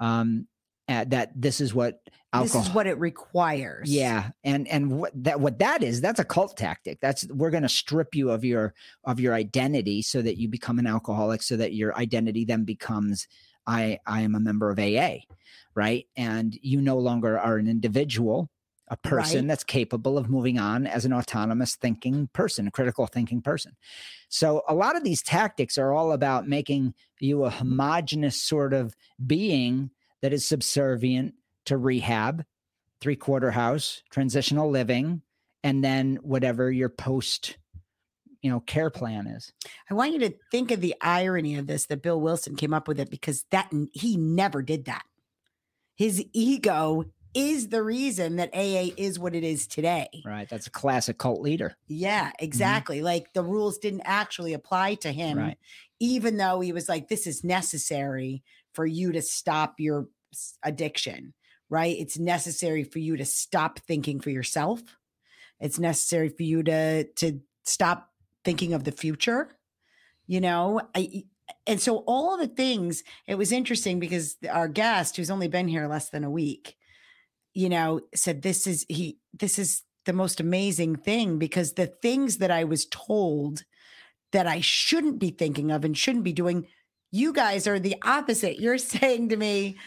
Um, 0.00 0.46
uh, 0.88 1.04
that 1.04 1.30
this 1.40 1.60
is 1.60 1.72
what 1.72 2.00
alcohol. 2.32 2.60
This 2.60 2.68
is 2.68 2.74
what 2.74 2.86
it 2.86 2.98
requires. 2.98 3.90
Yeah, 3.90 4.30
and 4.44 4.68
and 4.68 4.98
what 4.98 5.12
that 5.24 5.40
what 5.40 5.58
that 5.58 5.82
is, 5.82 6.00
that's 6.00 6.20
a 6.20 6.24
cult 6.24 6.56
tactic. 6.56 6.98
That's 7.00 7.26
we're 7.28 7.50
going 7.50 7.62
to 7.62 7.68
strip 7.68 8.14
you 8.14 8.30
of 8.30 8.44
your 8.44 8.74
of 9.04 9.20
your 9.20 9.34
identity 9.34 10.02
so 10.02 10.22
that 10.22 10.38
you 10.38 10.48
become 10.48 10.78
an 10.78 10.86
alcoholic, 10.86 11.42
so 11.42 11.56
that 11.56 11.74
your 11.74 11.96
identity 11.96 12.44
then 12.44 12.64
becomes 12.64 13.26
I 13.66 13.98
I 14.06 14.22
am 14.22 14.34
a 14.34 14.40
member 14.40 14.70
of 14.70 14.78
AA, 14.78 15.18
right? 15.74 16.06
And 16.16 16.58
you 16.62 16.80
no 16.80 16.98
longer 16.98 17.38
are 17.38 17.56
an 17.56 17.68
individual 17.68 18.50
a 18.90 18.96
person 18.96 19.42
Right. 19.42 19.48
that's 19.48 19.64
capable 19.64 20.18
of 20.18 20.28
moving 20.28 20.58
on 20.58 20.86
as 20.86 21.04
an 21.04 21.12
autonomous 21.12 21.76
thinking 21.76 22.28
person, 22.32 22.66
a 22.66 22.72
critical 22.72 23.06
thinking 23.06 23.40
person. 23.40 23.76
So 24.28 24.62
a 24.68 24.74
lot 24.74 24.96
of 24.96 25.04
these 25.04 25.22
tactics 25.22 25.78
are 25.78 25.92
all 25.92 26.12
about 26.12 26.48
making 26.48 26.94
you 27.20 27.44
a 27.44 27.50
homogenous 27.50 28.42
sort 28.42 28.74
of 28.74 28.96
being 29.24 29.90
that 30.22 30.32
is 30.32 30.46
subservient 30.46 31.34
to 31.66 31.76
rehab, 31.76 32.44
three 33.00 33.16
quarter 33.16 33.50
house, 33.50 34.02
transitional 34.10 34.70
living, 34.70 35.22
and 35.62 35.82
then 35.84 36.16
whatever 36.22 36.70
your 36.70 36.88
post, 36.88 37.56
you 38.42 38.50
know, 38.50 38.60
care 38.60 38.90
plan 38.90 39.26
is. 39.26 39.52
I 39.90 39.94
want 39.94 40.12
you 40.12 40.18
to 40.20 40.34
think 40.50 40.70
of 40.70 40.80
the 40.80 40.94
irony 41.00 41.56
of 41.56 41.66
this 41.66 41.86
that 41.86 42.02
Bill 42.02 42.20
Wilson 42.20 42.56
came 42.56 42.74
up 42.74 42.88
with 42.88 42.98
it 42.98 43.10
because 43.10 43.44
that 43.50 43.72
he 43.92 44.16
never 44.16 44.62
did 44.62 44.86
that. 44.86 45.02
His 45.96 46.24
ego 46.32 47.04
is 47.34 47.68
the 47.68 47.82
reason 47.82 48.36
that 48.36 48.54
AA 48.54 48.92
is 48.96 49.18
what 49.18 49.34
it 49.34 49.44
is 49.44 49.66
today. 49.66 50.08
Right. 50.24 50.48
That's 50.48 50.66
a 50.66 50.70
classic 50.70 51.18
cult 51.18 51.40
leader. 51.40 51.76
Yeah, 51.86 52.28
mm-hmm. 52.28 52.44
exactly. 52.44 53.02
Like 53.02 53.32
the 53.34 53.42
rules 53.44 53.78
didn't 53.78 54.02
actually 54.04 54.52
apply 54.54 54.94
to 54.96 55.12
him, 55.12 55.38
Right. 55.38 55.58
even 56.00 56.36
though 56.38 56.60
he 56.60 56.72
was 56.72 56.88
like, 56.88 57.08
this 57.08 57.26
is 57.26 57.44
necessary 57.44 58.42
for 58.72 58.86
you 58.86 59.12
to 59.12 59.22
stop 59.22 59.74
your 59.78 60.08
addiction, 60.62 61.34
right? 61.70 61.96
It's 61.98 62.18
necessary 62.18 62.84
for 62.84 62.98
you 62.98 63.16
to 63.16 63.24
stop 63.24 63.78
thinking 63.78 64.20
for 64.20 64.30
yourself. 64.30 64.82
It's 65.60 65.78
necessary 65.78 66.28
for 66.28 66.42
you 66.42 66.62
to 66.64 67.04
to 67.04 67.40
stop 67.64 68.10
thinking 68.44 68.74
of 68.74 68.84
the 68.84 68.92
future. 68.92 69.56
You 70.26 70.40
know, 70.40 70.80
I 70.94 71.24
and 71.66 71.80
so 71.80 71.98
all 72.06 72.36
the 72.36 72.48
things, 72.48 73.02
it 73.26 73.36
was 73.36 73.52
interesting 73.52 74.00
because 74.00 74.36
our 74.50 74.68
guest, 74.68 75.16
who's 75.16 75.30
only 75.30 75.48
been 75.48 75.68
here 75.68 75.86
less 75.86 76.10
than 76.10 76.24
a 76.24 76.30
week, 76.30 76.76
you 77.54 77.68
know, 77.68 78.00
said 78.14 78.42
this 78.42 78.66
is 78.66 78.86
he 78.88 79.18
this 79.38 79.58
is 79.58 79.82
the 80.06 80.12
most 80.12 80.40
amazing 80.40 80.96
thing 80.96 81.38
because 81.38 81.74
the 81.74 81.86
things 81.86 82.38
that 82.38 82.50
I 82.50 82.64
was 82.64 82.86
told 82.86 83.64
that 84.32 84.46
I 84.46 84.60
shouldn't 84.60 85.18
be 85.18 85.30
thinking 85.30 85.70
of 85.70 85.84
and 85.84 85.96
shouldn't 85.96 86.24
be 86.24 86.32
doing, 86.32 86.66
you 87.10 87.32
guys 87.32 87.66
are 87.66 87.78
the 87.78 87.96
opposite. 88.02 88.60
You're 88.60 88.78
saying 88.94 89.28
to 89.30 89.36
me, 89.36 89.76
"Well, 89.76 89.78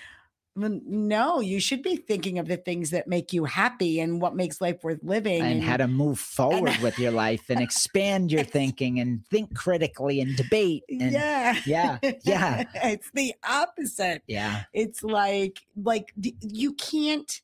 no, 0.56 1.40
you 1.40 1.60
should 1.60 1.82
be 1.82 1.96
thinking 1.96 2.38
of 2.38 2.48
the 2.48 2.58
things 2.58 2.92
that 2.92 3.08
make 3.08 3.34
you 3.34 3.46
happy 3.46 4.00
and 4.00 4.22
what 4.22 4.36
makes 4.36 4.62
life 4.62 4.84
worth 4.84 5.04
living. 5.04 5.42
and 5.42 5.64
how 5.64 5.78
to 5.78 5.88
move 5.88 6.20
forward 6.20 6.76
with 6.84 7.00
your 7.00 7.12
life 7.12 7.50
and 7.50 7.60
expand 7.60 8.32
your 8.32 8.44
thinking 8.44 9.00
and 9.00 9.26
think 9.28 9.56
critically 9.56 10.22
and 10.22 10.36
debate 10.36 10.84
and 10.90 11.12
yeah. 11.12 11.60
yeah 11.66 11.98
yeah 12.24 12.66
it's 12.76 13.10
the 13.14 13.34
opposite. 13.48 14.22
yeah 14.28 14.64
It's 14.74 15.04
like 15.04 15.62
like 15.76 16.14
you 16.42 16.74
can't 16.74 17.42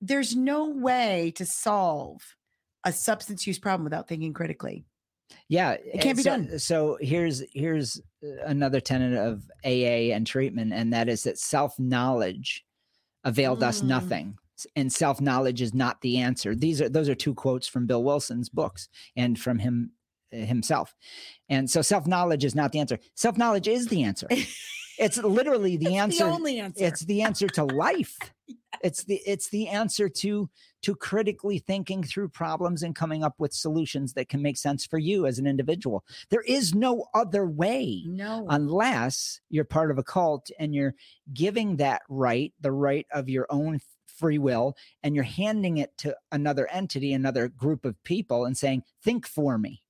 there's 0.00 0.36
no 0.36 0.68
way 0.68 1.32
to 1.36 1.44
solve 1.44 2.36
a 2.84 2.92
substance 2.92 3.46
use 3.46 3.58
problem 3.58 3.84
without 3.84 4.08
thinking 4.08 4.32
critically. 4.32 4.84
Yeah 5.48 5.72
It 5.72 6.00
can't 6.00 6.16
be 6.16 6.22
so, 6.22 6.30
done. 6.30 6.58
so 6.58 6.98
here's 7.00 7.42
here's 7.52 8.00
uh, 8.24 8.44
another 8.46 8.80
tenet 8.80 9.16
of 9.18 9.42
aa 9.64 10.14
and 10.14 10.26
treatment 10.26 10.72
and 10.72 10.92
that 10.92 11.08
is 11.08 11.22
that 11.24 11.38
self-knowledge 11.38 12.64
availed 13.24 13.62
us 13.62 13.80
Mm. 13.82 13.86
nothing 13.86 14.38
and 14.74 14.92
self-knowledge 14.92 15.62
is 15.62 15.72
not 15.74 16.00
the 16.00 16.18
answer 16.18 16.54
these 16.54 16.80
are 16.80 16.88
those 16.88 17.08
are 17.08 17.14
two 17.14 17.34
quotes 17.34 17.68
from 17.68 17.86
bill 17.86 18.02
wilson's 18.04 18.48
books 18.48 18.88
and 19.16 19.38
from 19.38 19.58
him 19.58 19.92
uh, 20.32 20.38
himself 20.38 20.94
and 21.48 21.70
so 21.70 21.80
self-knowledge 21.82 22.44
is 22.44 22.54
not 22.54 22.72
the 22.72 22.78
answer 22.80 22.98
self-knowledge 23.14 23.68
is 23.68 23.86
the 23.88 24.02
answer 24.02 24.26
it's 24.98 25.18
literally 25.18 25.76
the 25.76 25.86
It's 25.86 25.94
answer 25.96 26.24
the 26.24 26.30
only 26.30 26.58
answer. 26.58 26.84
it's 26.84 27.00
the 27.02 27.22
answer 27.22 27.46
to 27.48 27.64
life 27.64 28.16
it's 28.82 29.04
the 29.04 29.20
it's 29.26 29.48
the 29.48 29.68
answer 29.68 30.08
to 30.08 30.48
to 30.82 30.94
critically 30.94 31.58
thinking 31.58 32.02
through 32.02 32.28
problems 32.28 32.82
and 32.82 32.94
coming 32.94 33.24
up 33.24 33.34
with 33.38 33.52
solutions 33.52 34.12
that 34.12 34.28
can 34.28 34.40
make 34.40 34.56
sense 34.56 34.86
for 34.86 34.98
you 34.98 35.26
as 35.26 35.38
an 35.38 35.46
individual. 35.46 36.04
There 36.30 36.42
is 36.42 36.74
no 36.74 37.06
other 37.14 37.46
way 37.46 38.04
no. 38.06 38.46
unless 38.48 39.40
you're 39.50 39.64
part 39.64 39.90
of 39.90 39.98
a 39.98 40.04
cult 40.04 40.50
and 40.58 40.74
you're 40.74 40.94
giving 41.34 41.76
that 41.76 42.02
right 42.08 42.52
the 42.60 42.72
right 42.72 43.06
of 43.12 43.28
your 43.28 43.46
own 43.50 43.80
free 44.06 44.38
will 44.38 44.76
and 45.02 45.14
you're 45.14 45.24
handing 45.24 45.78
it 45.78 45.96
to 45.98 46.16
another 46.32 46.66
entity 46.68 47.12
another 47.12 47.48
group 47.48 47.84
of 47.84 48.02
people 48.04 48.44
and 48.44 48.56
saying 48.56 48.82
think 49.02 49.26
for 49.26 49.58
me. 49.58 49.82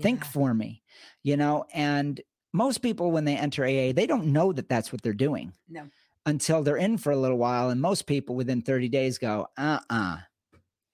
Think 0.00 0.24
for 0.24 0.54
me. 0.54 0.82
You 1.24 1.36
know 1.36 1.64
and 1.74 2.20
most 2.52 2.78
people 2.78 3.10
when 3.10 3.24
they 3.24 3.36
enter 3.36 3.64
aa 3.64 3.92
they 3.92 4.06
don't 4.06 4.26
know 4.26 4.52
that 4.52 4.68
that's 4.68 4.92
what 4.92 5.02
they're 5.02 5.12
doing. 5.12 5.52
No. 5.68 5.88
Until 6.28 6.62
they're 6.62 6.76
in 6.76 6.98
for 6.98 7.10
a 7.12 7.16
little 7.16 7.38
while 7.38 7.70
and 7.70 7.80
most 7.80 8.06
people 8.06 8.34
within 8.36 8.60
30 8.62 8.88
days 8.88 9.18
go 9.18 9.46
uh-uh 9.56 10.18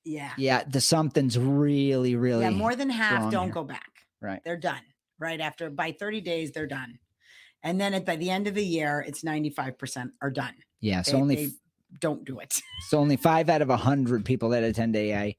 Yeah. 0.05 0.33
yeah 0.39 0.63
the 0.65 0.81
something's 0.81 1.37
really 1.39 2.15
really 2.17 2.45
Yeah, 2.45 2.51
more 2.51 2.75
than 2.77 2.91
half 2.91 3.31
don't 3.33 3.47
here. 3.47 3.55
go 3.55 3.65
back. 3.65 3.91
right 4.21 4.41
They're 4.45 4.57
done. 4.73 4.83
Right 5.19 5.41
after 5.41 5.71
by 5.71 5.93
30 5.93 6.21
days, 6.23 6.51
they're 6.53 6.67
done. 6.67 6.99
And 7.63 7.81
then 7.81 7.95
at 7.95 8.05
by 8.05 8.17
the 8.17 8.31
end 8.31 8.47
of 8.49 8.55
the 8.55 8.65
year, 8.65 9.03
it's 9.07 9.23
95% 9.23 10.11
are 10.21 10.31
done. 10.31 10.55
yeah 10.81 11.03
so 11.03 11.13
They- 11.13 11.21
only 11.23 11.37
they 11.47 11.53
don't 12.01 12.25
do 12.25 12.41
it. 12.41 12.61
so 12.89 12.99
only 12.99 13.17
five 13.17 13.49
out 13.49 13.63
of 13.63 13.71
a 13.71 13.77
hundred 13.77 14.25
people 14.25 14.49
that 14.51 14.63
attend 14.65 14.97
aa 14.97 15.31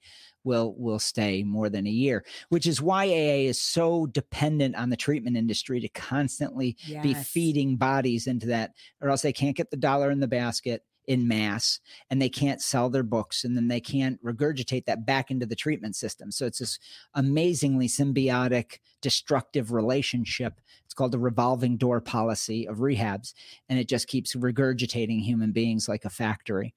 will 0.45 0.75
will 0.77 0.99
stay 0.99 1.43
more 1.43 1.69
than 1.69 1.85
a 1.87 1.89
year 1.89 2.23
which 2.49 2.67
is 2.67 2.81
why 2.81 3.05
aa 3.05 3.47
is 3.49 3.61
so 3.61 4.05
dependent 4.07 4.75
on 4.75 4.89
the 4.89 4.95
treatment 4.95 5.35
industry 5.35 5.79
to 5.79 5.89
constantly 5.89 6.77
be 7.01 7.13
feeding 7.13 7.75
bodies 7.75 8.27
into 8.27 8.47
that, 8.47 8.71
or 9.01 9.09
else 9.09 9.21
they 9.21 9.33
can't 9.33 9.57
get 9.57 9.71
the 9.71 9.77
dollar 9.77 10.11
in 10.11 10.19
the 10.19 10.27
basket 10.27 10.83
in 11.07 11.27
mass 11.27 11.79
and 12.09 12.21
they 12.21 12.29
can't 12.29 12.61
sell 12.61 12.89
their 12.89 13.03
books 13.03 13.43
and 13.43 13.55
then 13.55 13.67
they 13.67 13.79
can't 13.79 14.23
regurgitate 14.23 14.85
that 14.85 15.05
back 15.05 15.31
into 15.31 15.45
the 15.45 15.55
treatment 15.55 15.95
system. 15.95 16.31
So 16.31 16.45
it's 16.45 16.59
this 16.59 16.79
amazingly 17.13 17.87
symbiotic, 17.87 18.79
destructive 19.01 19.71
relationship. 19.71 20.59
It's 20.83 20.93
called 20.93 21.11
the 21.11 21.19
revolving 21.19 21.77
door 21.77 21.99
policy 22.01 22.67
of 22.67 22.77
rehabs, 22.77 23.33
and 23.69 23.77
it 23.79 23.87
just 23.87 24.07
keeps 24.07 24.35
regurgitating 24.35 25.21
human 25.21 25.51
beings 25.51 25.89
like 25.89 26.05
a 26.05 26.09
factory. 26.09 26.73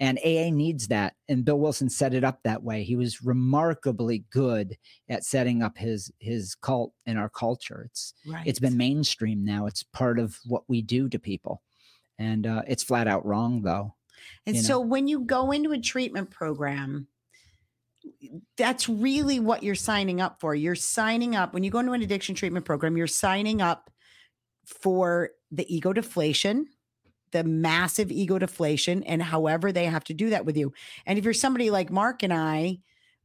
And 0.00 0.18
AA 0.24 0.50
needs 0.50 0.88
that. 0.88 1.14
And 1.28 1.44
Bill 1.44 1.58
Wilson 1.58 1.88
set 1.88 2.12
it 2.12 2.24
up 2.24 2.40
that 2.42 2.62
way. 2.62 2.82
He 2.82 2.96
was 2.96 3.22
remarkably 3.22 4.24
good 4.30 4.76
at 5.08 5.24
setting 5.24 5.62
up 5.62 5.78
his 5.78 6.10
his 6.18 6.54
cult 6.54 6.92
in 7.06 7.16
our 7.16 7.28
culture. 7.30 7.84
It's 7.88 8.14
Right. 8.26 8.46
it's 8.46 8.58
been 8.60 8.76
mainstream 8.76 9.44
now. 9.44 9.66
It's 9.66 9.82
part 9.82 10.18
of 10.18 10.38
what 10.44 10.64
we 10.68 10.82
do 10.82 11.08
to 11.08 11.18
people. 11.18 11.62
And 12.18 12.46
uh, 12.46 12.62
it's 12.66 12.82
flat 12.82 13.08
out 13.08 13.26
wrong, 13.26 13.62
though. 13.62 13.94
And 14.46 14.56
you 14.56 14.62
know. 14.62 14.66
so 14.66 14.80
when 14.80 15.08
you 15.08 15.20
go 15.20 15.50
into 15.50 15.72
a 15.72 15.78
treatment 15.78 16.30
program, 16.30 17.06
that's 18.56 18.88
really 18.88 19.40
what 19.40 19.62
you're 19.62 19.74
signing 19.74 20.20
up 20.20 20.40
for. 20.40 20.54
You're 20.54 20.74
signing 20.74 21.36
up 21.36 21.54
when 21.54 21.62
you 21.62 21.70
go 21.70 21.78
into 21.78 21.92
an 21.92 22.02
addiction 22.02 22.34
treatment 22.34 22.64
program, 22.64 22.96
you're 22.96 23.06
signing 23.06 23.62
up 23.62 23.90
for 24.64 25.30
the 25.50 25.72
ego 25.72 25.92
deflation, 25.92 26.66
the 27.32 27.44
massive 27.44 28.10
ego 28.10 28.38
deflation, 28.38 29.02
and 29.04 29.22
however 29.22 29.72
they 29.72 29.86
have 29.86 30.04
to 30.04 30.14
do 30.14 30.30
that 30.30 30.44
with 30.44 30.56
you. 30.56 30.72
And 31.06 31.18
if 31.18 31.24
you're 31.24 31.34
somebody 31.34 31.70
like 31.70 31.90
Mark 31.90 32.22
and 32.22 32.32
I, 32.32 32.78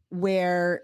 where 0.09 0.81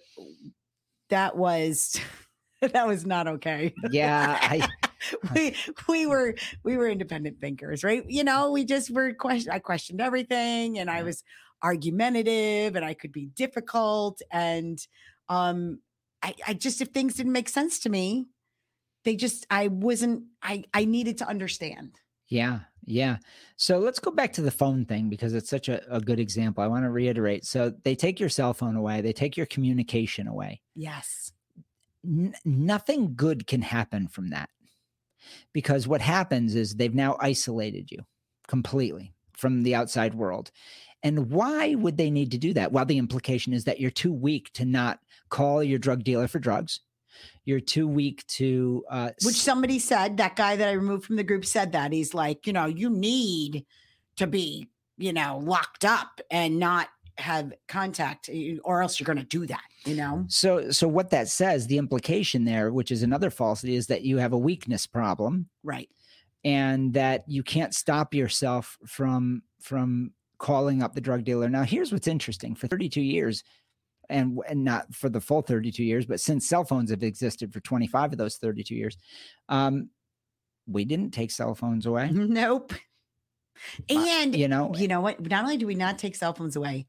that 1.10 1.38
was 1.38 2.00
that 2.62 2.88
was 2.88 3.06
not 3.06 3.28
okay. 3.28 3.74
Yeah, 3.92 4.38
I, 4.42 4.68
we 5.36 5.56
we 5.88 6.06
were 6.06 6.36
we 6.64 6.78
were 6.78 6.88
independent 6.88 7.40
thinkers, 7.40 7.84
right? 7.84 8.04
You 8.08 8.24
know, 8.24 8.52
we 8.52 8.66
just 8.66 8.90
were 8.92 9.14
question. 9.14 9.52
I 9.52 9.60
questioned 9.60 10.02
everything, 10.02 10.80
and 10.80 10.90
I 10.90 11.04
was 11.04 11.24
argumentative, 11.62 12.76
and 12.76 12.84
I 12.84 12.94
could 12.94 13.12
be 13.12 13.28
difficult, 13.28 14.22
and 14.32 14.80
um, 15.30 15.80
I 16.22 16.34
I 16.48 16.54
just 16.54 16.82
if 16.82 16.90
things 16.90 17.16
didn't 17.16 17.32
make 17.32 17.50
sense 17.50 17.80
to 17.80 17.90
me, 17.90 18.28
they 19.04 19.16
just 19.16 19.46
I 19.50 19.68
wasn't 19.68 20.24
I 20.42 20.64
I 20.74 20.86
needed 20.86 21.18
to 21.20 21.28
understand. 21.28 22.00
yeah, 22.30 22.60
yeah. 22.86 23.18
So 23.58 23.78
let's 23.78 24.00
go 24.00 24.12
back 24.12 24.34
to 24.34 24.42
the 24.42 24.52
phone 24.52 24.86
thing 24.86 25.10
because 25.10 25.34
it's 25.34 25.50
such 25.50 25.70
a, 25.70 25.82
a 25.94 26.02
good 26.02 26.20
example. 26.20 26.64
I 26.64 26.68
want 26.68 26.84
to 26.84 26.90
reiterate. 26.90 27.46
So 27.46 27.74
they 27.84 27.96
take 27.96 28.20
your 28.20 28.30
cell 28.30 28.54
phone 28.54 28.76
away, 28.76 29.02
they 29.02 29.14
take 29.14 29.38
your 29.38 29.46
communication 29.46 30.28
away. 30.28 30.62
Yes. 30.76 31.32
N- 32.06 32.36
nothing 32.44 33.14
good 33.16 33.48
can 33.48 33.62
happen 33.62 34.08
from 34.08 34.30
that 34.32 34.50
because 35.54 35.88
what 35.88 36.02
happens 36.02 36.56
is 36.56 36.76
they've 36.76 36.94
now 36.94 37.18
isolated 37.20 37.92
you 37.92 38.00
completely 38.48 39.14
from 39.38 39.64
the 39.64 39.76
outside 39.76 40.16
world. 40.16 40.52
And 41.04 41.30
why 41.30 41.76
would 41.76 41.98
they 41.98 42.10
need 42.10 42.32
to 42.32 42.38
do 42.38 42.54
that? 42.54 42.72
Well, 42.72 42.86
the 42.86 42.98
implication 42.98 43.54
is 43.54 43.66
that 43.66 43.80
you're 43.80 43.92
too 43.92 44.14
weak 44.14 44.52
to 44.54 44.66
not 44.66 45.00
call 45.30 45.62
your 45.62 45.80
drug 45.80 46.04
dealer 46.04 46.28
for 46.28 46.40
drugs. 46.40 46.80
You're 47.46 47.60
too 47.60 47.88
weak 47.88 48.26
to 48.28 48.84
uh, 48.90 49.12
Which 49.24 49.36
somebody 49.36 49.80
said 49.80 50.18
that 50.18 50.36
guy 50.36 50.56
that 50.56 50.68
I 50.68 50.72
removed 50.72 51.06
from 51.06 51.18
the 51.18 51.24
group 51.24 51.46
said 51.46 51.74
that 51.74 51.92
he's 51.92 52.14
like, 52.14 52.48
you 52.48 52.54
know, 52.54 52.66
you 52.66 52.90
need 52.90 53.66
to 54.16 54.28
be, 54.28 54.70
you 54.98 55.14
know, 55.14 55.42
locked 55.44 55.84
up 55.84 56.22
and 56.32 56.58
not 56.58 56.88
have 57.18 57.54
contact, 57.68 58.30
eh, 58.32 58.58
or 58.64 58.82
else 58.82 59.00
you're 59.00 59.06
going 59.06 59.18
to 59.18 59.24
do 59.24 59.46
that. 59.48 59.64
You 59.86 59.96
know. 59.96 60.26
So, 60.28 60.72
so 60.72 60.88
what 60.88 61.10
that 61.12 61.28
says, 61.28 61.68
the 61.68 61.78
implication 61.78 62.46
there, 62.46 62.72
which 62.72 62.92
is 62.92 63.04
another 63.04 63.30
falsity, 63.30 63.76
is 63.76 63.88
that 63.88 64.04
you 64.04 64.18
have 64.18 64.34
a 64.34 64.38
weakness 64.38 64.88
problem 64.88 65.50
Right. 65.64 65.90
and 66.44 66.94
that 66.94 67.24
you 67.28 67.44
can't 67.44 67.74
stop 67.76 68.14
yourself 68.14 68.78
from 68.88 69.44
from 69.60 70.12
calling 70.38 70.82
up 70.84 70.94
the 70.94 71.02
drug 71.02 71.24
dealer. 71.24 71.50
Now, 71.50 71.64
here's 71.64 71.92
what's 71.92 72.08
interesting: 72.08 72.56
for 72.56 72.68
32 72.68 73.02
years, 73.02 73.44
and 74.10 74.40
and 74.48 74.64
not 74.64 74.94
for 74.94 75.10
the 75.10 75.22
full 75.22 75.42
32 75.42 75.84
years, 75.84 76.06
but 76.06 76.20
since 76.20 76.48
cell 76.48 76.64
phones 76.64 76.90
have 76.92 77.04
existed 77.04 77.54
for 77.54 77.60
25 77.60 78.14
of 78.14 78.18
those 78.18 78.38
32 78.38 78.76
years, 78.76 78.98
um, 79.50 79.90
we 80.68 80.86
didn't 80.86 81.12
take 81.12 81.30
cell 81.32 81.56
phones 81.56 81.86
away. 81.86 82.10
Nope. 82.14 82.74
Uh, 83.90 84.06
And 84.08 84.36
you 84.36 84.48
know, 84.48 84.74
you 84.76 84.88
know 84.88 85.02
what? 85.02 85.20
Not 85.30 85.44
only 85.44 85.58
do 85.58 85.68
we 85.68 85.76
not 85.76 85.98
take 86.00 86.16
cell 86.16 86.34
phones 86.34 86.56
away, 86.56 86.88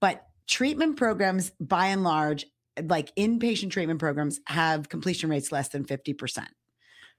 but 0.00 0.26
treatment 0.46 0.96
programs, 0.96 1.50
by 1.60 1.86
and 1.86 2.02
large, 2.02 2.46
like 2.82 3.14
inpatient 3.16 3.70
treatment 3.70 4.00
programs, 4.00 4.40
have 4.46 4.88
completion 4.88 5.30
rates 5.30 5.52
less 5.52 5.68
than 5.68 5.84
50%. 5.84 6.46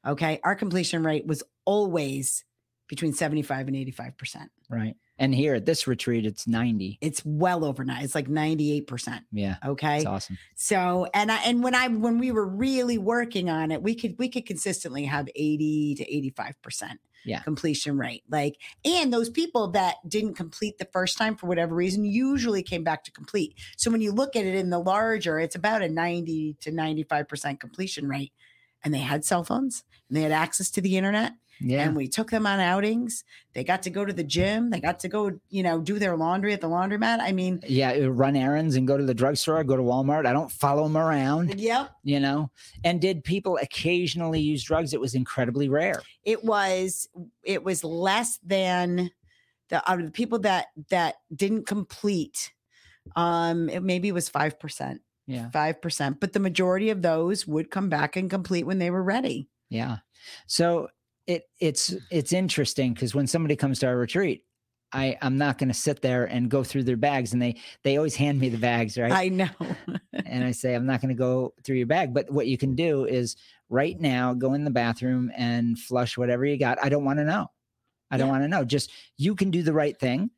Okay. 0.05 0.39
Our 0.43 0.55
completion 0.55 1.03
rate 1.03 1.25
was 1.27 1.43
always 1.65 2.43
between 2.87 3.13
75 3.13 3.67
and 3.67 3.77
85%. 3.77 4.49
right? 4.69 4.95
And 5.17 5.33
here 5.35 5.53
at 5.53 5.65
this 5.65 5.85
retreat, 5.87 6.25
it's 6.25 6.47
90. 6.47 6.97
It's 6.99 7.23
well 7.23 7.63
over 7.63 7.85
nine. 7.85 8.03
It's 8.03 8.15
like 8.15 8.27
98%. 8.27 9.21
Yeah, 9.31 9.57
Okay. 9.63 9.97
it's 9.97 10.05
awesome. 10.05 10.37
So 10.55 11.07
and 11.13 11.31
I 11.31 11.37
and 11.43 11.63
when 11.63 11.75
I 11.75 11.87
when 11.89 12.17
we 12.17 12.31
were 12.31 12.47
really 12.47 12.97
working 12.97 13.49
on 13.49 13.69
it, 13.71 13.83
we 13.83 13.93
could 13.93 14.15
we 14.17 14.27
could 14.29 14.45
consistently 14.47 15.05
have 15.05 15.29
80 15.35 15.95
to 15.95 16.05
85% 16.41 16.97
Yeah. 17.25 17.41
completion 17.41 17.97
rate. 17.97 18.23
Like 18.29 18.57
and 18.85 19.13
those 19.13 19.29
people 19.29 19.69
that 19.71 19.95
didn't 20.07 20.35
complete 20.35 20.77
the 20.77 20.87
first 20.91 21.17
time 21.17 21.35
for 21.35 21.47
whatever 21.47 21.75
reason 21.75 22.03
usually 22.03 22.63
came 22.63 22.83
back 22.83 23.03
to 23.05 23.11
complete. 23.11 23.55
So 23.77 23.91
when 23.91 24.01
you 24.01 24.11
look 24.11 24.35
at 24.35 24.45
it 24.45 24.55
in 24.55 24.69
the 24.69 24.79
larger, 24.79 25.39
it's 25.39 25.55
about 25.55 25.81
a 25.81 25.89
90 25.89 26.57
to 26.61 26.71
95% 26.71 27.59
completion 27.59 28.07
rate. 28.07 28.33
And 28.83 28.93
they 28.93 28.99
had 28.99 29.23
cell 29.23 29.43
phones 29.43 29.83
and 30.09 30.17
they 30.17 30.23
had 30.23 30.31
access 30.31 30.71
to 30.71 30.81
the 30.81 30.97
internet 30.97 31.33
Yeah, 31.63 31.83
and 31.85 31.95
we 31.95 32.07
took 32.07 32.31
them 32.31 32.47
on 32.47 32.59
outings. 32.59 33.23
They 33.53 33.63
got 33.63 33.83
to 33.83 33.89
go 33.89 34.05
to 34.05 34.13
the 34.13 34.23
gym. 34.23 34.69
They 34.69 34.79
got 34.79 34.99
to 35.01 35.09
go, 35.09 35.39
you 35.49 35.63
know, 35.63 35.79
do 35.79 35.99
their 35.99 36.15
laundry 36.17 36.53
at 36.53 36.61
the 36.61 36.69
laundromat. 36.69 37.19
I 37.19 37.31
mean, 37.31 37.61
yeah. 37.67 37.91
uh, 37.91 38.07
Run 38.07 38.35
errands 38.35 38.75
and 38.75 38.87
go 38.87 38.97
to 38.97 39.03
the 39.03 39.13
drugstore, 39.13 39.63
go 39.63 39.75
to 39.75 39.83
Walmart. 39.83 40.25
I 40.25 40.33
don't 40.33 40.51
follow 40.51 40.83
them 40.83 40.97
around. 40.97 41.59
yep. 41.59 41.91
you 42.03 42.19
know 42.19 42.49
and 42.83 43.01
did 43.01 43.23
people 43.23 43.57
occasionally 43.61 44.39
use 44.39 44.63
drugs 44.63 44.93
it 44.93 44.99
was 44.99 45.15
incredibly 45.15 45.69
rare 45.69 46.01
it 46.23 46.43
was 46.43 47.07
it 47.43 47.63
was 47.63 47.83
less 47.83 48.39
than 48.43 49.11
the 49.69 49.89
out 49.89 49.99
of 49.99 50.05
the 50.05 50.11
people 50.11 50.39
that 50.39 50.67
that 50.89 51.15
didn't 51.35 51.65
complete 51.65 52.53
um 53.15 53.69
it 53.69 53.83
maybe 53.83 54.07
it 54.07 54.13
was 54.13 54.29
5% 54.29 54.99
yeah 55.27 55.49
5% 55.53 56.19
but 56.19 56.33
the 56.33 56.39
majority 56.39 56.89
of 56.89 57.01
those 57.01 57.47
would 57.47 57.71
come 57.71 57.89
back 57.89 58.15
and 58.15 58.29
complete 58.29 58.65
when 58.65 58.79
they 58.79 58.91
were 58.91 59.03
ready 59.03 59.49
yeah 59.69 59.97
so 60.47 60.87
it 61.27 61.43
it's 61.59 61.93
it's 62.09 62.33
interesting 62.33 62.93
because 62.93 63.13
when 63.15 63.27
somebody 63.27 63.55
comes 63.55 63.79
to 63.79 63.87
our 63.87 63.95
retreat 63.97 64.43
i 64.91 65.17
i'm 65.21 65.37
not 65.37 65.57
going 65.57 65.67
to 65.67 65.73
sit 65.73 66.01
there 66.01 66.25
and 66.25 66.49
go 66.49 66.63
through 66.63 66.83
their 66.83 66.97
bags 66.97 67.31
and 67.33 67.41
they 67.41 67.55
they 67.83 67.97
always 67.97 68.15
hand 68.15 68.39
me 68.39 68.49
the 68.49 68.57
bags 68.57 68.97
right? 68.97 69.11
I 69.11 69.27
know. 69.29 69.49
And 70.25 70.43
i 70.43 70.51
say 70.51 70.73
i'm 70.75 70.85
not 70.85 71.01
going 71.01 71.09
to 71.13 71.19
go 71.19 71.53
through 71.63 71.75
your 71.77 71.87
bag 71.87 72.13
but 72.13 72.29
what 72.31 72.47
you 72.47 72.57
can 72.57 72.75
do 72.75 73.05
is 73.05 73.35
right 73.69 73.99
now 73.99 74.33
go 74.33 74.53
in 74.53 74.63
the 74.63 74.71
bathroom 74.71 75.31
and 75.35 75.77
flush 75.79 76.17
whatever 76.17 76.43
you 76.45 76.57
got. 76.57 76.77
I 76.83 76.89
don't 76.89 77.05
want 77.05 77.19
to 77.19 77.23
know. 77.25 77.47
I 78.09 78.17
don't 78.17 78.27
Yeah. 78.27 78.31
want 78.31 78.43
to 78.43 78.47
know. 78.49 78.65
Just 78.65 78.91
you 79.17 79.33
can 79.35 79.49
do 79.51 79.63
the 79.63 79.71
right 79.73 79.97
thing 79.97 80.31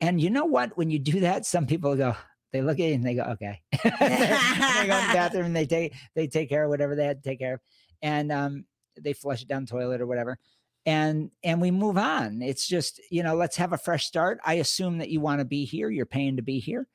and 0.00 0.20
you 0.20 0.30
know 0.30 0.46
what? 0.46 0.76
When 0.76 0.90
you 0.90 0.98
do 0.98 1.20
that 1.20 1.46
some 1.46 1.66
people 1.66 1.94
go 1.96 2.16
they 2.52 2.62
look 2.62 2.80
at 2.80 2.86
you 2.86 2.94
and 2.94 3.04
they 3.04 3.14
go 3.14 3.22
okay. 3.34 3.60
They 3.84 3.90
go 3.90 4.98
in 4.98 5.06
the 5.06 5.14
bathroom 5.14 5.46
and 5.46 5.54
they 5.56 5.66
take 5.66 5.94
they 6.16 6.26
take 6.26 6.48
care 6.48 6.64
of 6.64 6.70
whatever 6.70 6.96
they 6.96 7.04
had 7.04 7.22
to 7.22 7.28
take 7.28 7.38
care 7.38 7.54
of. 7.54 7.60
And 8.02 8.32
um 8.32 8.64
they 8.98 9.12
flush 9.12 9.42
it 9.42 9.48
down 9.48 9.64
the 9.64 9.70
toilet 9.70 10.00
or 10.00 10.06
whatever. 10.06 10.38
And 10.86 11.30
and 11.44 11.60
we 11.60 11.70
move 11.70 11.98
on. 11.98 12.40
It's 12.40 12.66
just 12.66 13.00
you 13.10 13.22
know 13.22 13.34
let's 13.34 13.56
have 13.56 13.72
a 13.72 13.78
fresh 13.78 14.06
start. 14.06 14.40
I 14.44 14.54
assume 14.54 14.98
that 14.98 15.10
you 15.10 15.20
want 15.20 15.40
to 15.40 15.44
be 15.44 15.64
here. 15.64 15.90
You're 15.90 16.06
paying 16.06 16.36
to 16.36 16.42
be 16.42 16.58
here. 16.58 16.86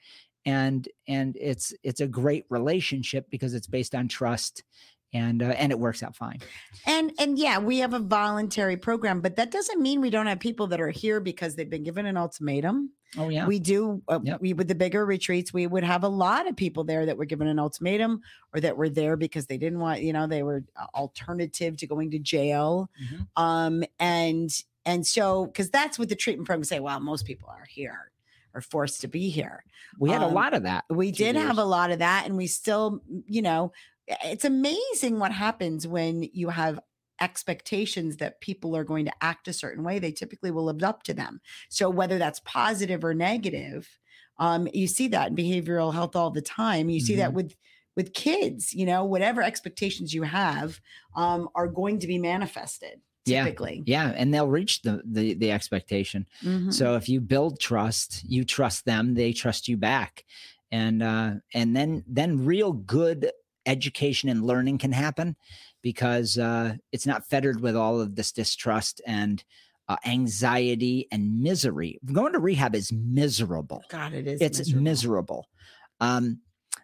And 0.46 0.88
and 1.08 1.38
it's 1.40 1.74
it's 1.84 2.02
a 2.02 2.08
great 2.08 2.46
relationship 2.50 3.28
because 3.30 3.54
it's 3.54 3.68
based 3.68 3.94
on 3.94 4.08
trust 4.08 4.64
and 5.16 5.42
uh, 5.42 5.48
and 5.58 5.72
it 5.72 5.80
works 5.80 6.04
out 6.04 6.16
fine 6.16 6.40
and 6.86 7.12
and 7.20 7.40
yeah 7.40 7.58
we 7.58 7.78
have 7.80 7.94
a 7.94 8.00
voluntary 8.00 8.78
program 8.78 9.22
but 9.22 9.36
that 9.38 9.50
doesn't 9.50 9.82
mean 9.82 10.02
we 10.02 10.10
don't 10.10 10.28
have 10.28 10.40
people 10.40 10.68
that 10.68 10.82
are 10.82 10.90
here 10.90 11.20
because 11.20 11.56
they've 11.56 11.70
been 11.70 11.84
given 11.84 12.06
an 12.06 12.18
ultimatum 12.18 12.92
oh 13.18 13.30
yeah 13.30 13.48
We 13.48 13.60
do. 13.60 14.02
Uh, 14.10 14.20
Yep. 14.24 14.42
We 14.42 14.54
with 14.54 14.68
the 14.68 14.76
bigger 14.76 15.06
retreats, 15.06 15.54
we 15.54 15.68
would 15.68 15.84
have 15.84 16.04
a 16.04 16.08
lot 16.26 16.48
of 16.50 16.56
people 16.56 16.84
there 16.84 17.06
that 17.06 17.18
were 17.18 17.26
given 17.26 17.48
an 17.48 17.60
ultimatum, 17.60 18.22
or 18.54 18.60
that 18.60 18.76
were 18.76 18.90
there 18.90 19.16
because 19.16 19.46
they 19.46 19.58
didn't 19.58 19.80
want, 19.80 20.02
you 20.02 20.12
know, 20.12 20.28
they 20.28 20.44
were 20.44 20.64
uh, 20.76 20.88
alternative 20.96 21.78
to 21.78 21.88
going 21.88 22.12
to 22.12 22.20
jail. 22.20 22.90
Mhm. 23.02 23.28
Um, 23.42 23.84
and 24.00 24.50
and 24.86 25.06
so 25.08 25.46
because 25.46 25.70
that's 25.70 25.98
what 25.98 26.10
the 26.10 26.16
treatment 26.16 26.48
program 26.48 26.64
say. 26.66 26.80
Well, 26.80 27.00
most 27.00 27.26
people 27.26 27.50
are 27.50 27.68
here, 27.70 28.12
are 28.54 28.62
forced 28.62 29.02
to 29.02 29.08
be 29.08 29.30
here. 29.30 29.64
we 30.00 30.10
had 30.10 30.22
a 30.22 30.26
um, 30.26 30.34
lot 30.34 30.54
of 30.54 30.64
that 30.64 30.84
We 30.90 31.12
did 31.12 31.36
the 31.36 31.42
have 31.42 31.58
a 31.58 31.64
lot 31.64 31.92
of 31.92 32.00
that, 32.00 32.26
and 32.26 32.36
we 32.36 32.48
still, 32.48 33.02
you 33.28 33.42
know, 33.42 33.72
it's 34.08 34.46
amazing 34.46 35.20
what 35.20 35.32
happens 35.32 35.88
when 35.88 36.24
you 36.34 36.50
have 36.50 36.80
expectations 37.22 38.18
that 38.18 38.42
people 38.42 38.76
are 38.76 38.84
going 38.84 39.06
to 39.06 39.12
act 39.22 39.48
a 39.48 39.54
certain 39.54 39.84
way. 39.84 40.00
They 40.00 40.12
typically 40.12 40.52
will 40.52 40.66
live 40.66 40.84
up 40.84 41.04
to 41.04 41.14
them. 41.14 41.42
So 41.70 41.90
whether 41.90 42.18
that's 42.18 42.42
positive 42.46 43.04
or 43.04 43.14
negative, 43.14 43.88
um, 44.38 44.68
you 44.74 44.88
see 44.88 45.08
that 45.10 45.30
in 45.30 45.36
behavioral 45.36 45.94
health 45.94 46.16
all 46.16 46.32
the 46.32 46.42
time. 46.42 46.90
You 46.90 47.00
see 47.00 47.16
that 47.18 47.28
Mm-hmm. 47.30 47.36
with 47.36 47.56
with 47.96 48.14
kids. 48.14 48.74
You 48.74 48.86
know, 48.86 49.06
whatever 49.06 49.42
expectations 49.42 50.14
you 50.14 50.24
have 50.24 50.82
um, 51.16 51.48
are 51.56 51.68
going 51.68 52.00
to 52.00 52.08
be 52.08 52.18
manifested. 52.18 53.00
Yeah. 53.28 53.44
Typically. 53.46 53.82
yeah 53.88 54.14
and 54.16 54.32
they'll 54.32 54.48
reach 54.48 54.84
the 54.84 55.02
the, 55.04 55.34
the 55.34 55.52
expectation 55.52 56.28
Mhm. 56.44 56.72
So 56.72 56.96
if 56.96 57.10
you 57.10 57.20
build 57.22 57.60
trust, 57.60 58.24
you 58.30 58.44
trust 58.46 58.86
them, 58.86 59.16
they 59.16 59.34
trust 59.34 59.68
you 59.68 59.78
back. 59.78 60.24
And 60.72 61.02
uh 61.02 61.32
and 61.52 61.76
then 61.76 62.04
then 62.08 62.46
real 62.46 62.72
good 62.72 63.32
education 63.66 64.30
and 64.30 64.46
learning 64.46 64.78
can 64.78 64.92
happen 64.92 65.36
because 65.82 66.38
uh 66.38 66.76
it's 66.92 67.06
not 67.06 67.28
fettered 67.28 67.62
with 67.62 67.76
all 67.76 68.02
of 68.02 68.16
this 68.16 68.32
distrust 68.32 69.02
and 69.06 69.44
uh, 69.88 69.98
anxiety 70.06 71.08
and 71.12 71.42
misery. 71.42 72.00
Going 72.12 72.34
to 72.34 72.40
rehab 72.40 72.76
is 72.76 72.92
miserable 72.92 73.84
God, 73.90 74.14
it 74.14 74.28
is. 74.28 74.42
it's 74.42 74.74
miserable. 74.74 75.48
Um, 76.00 76.40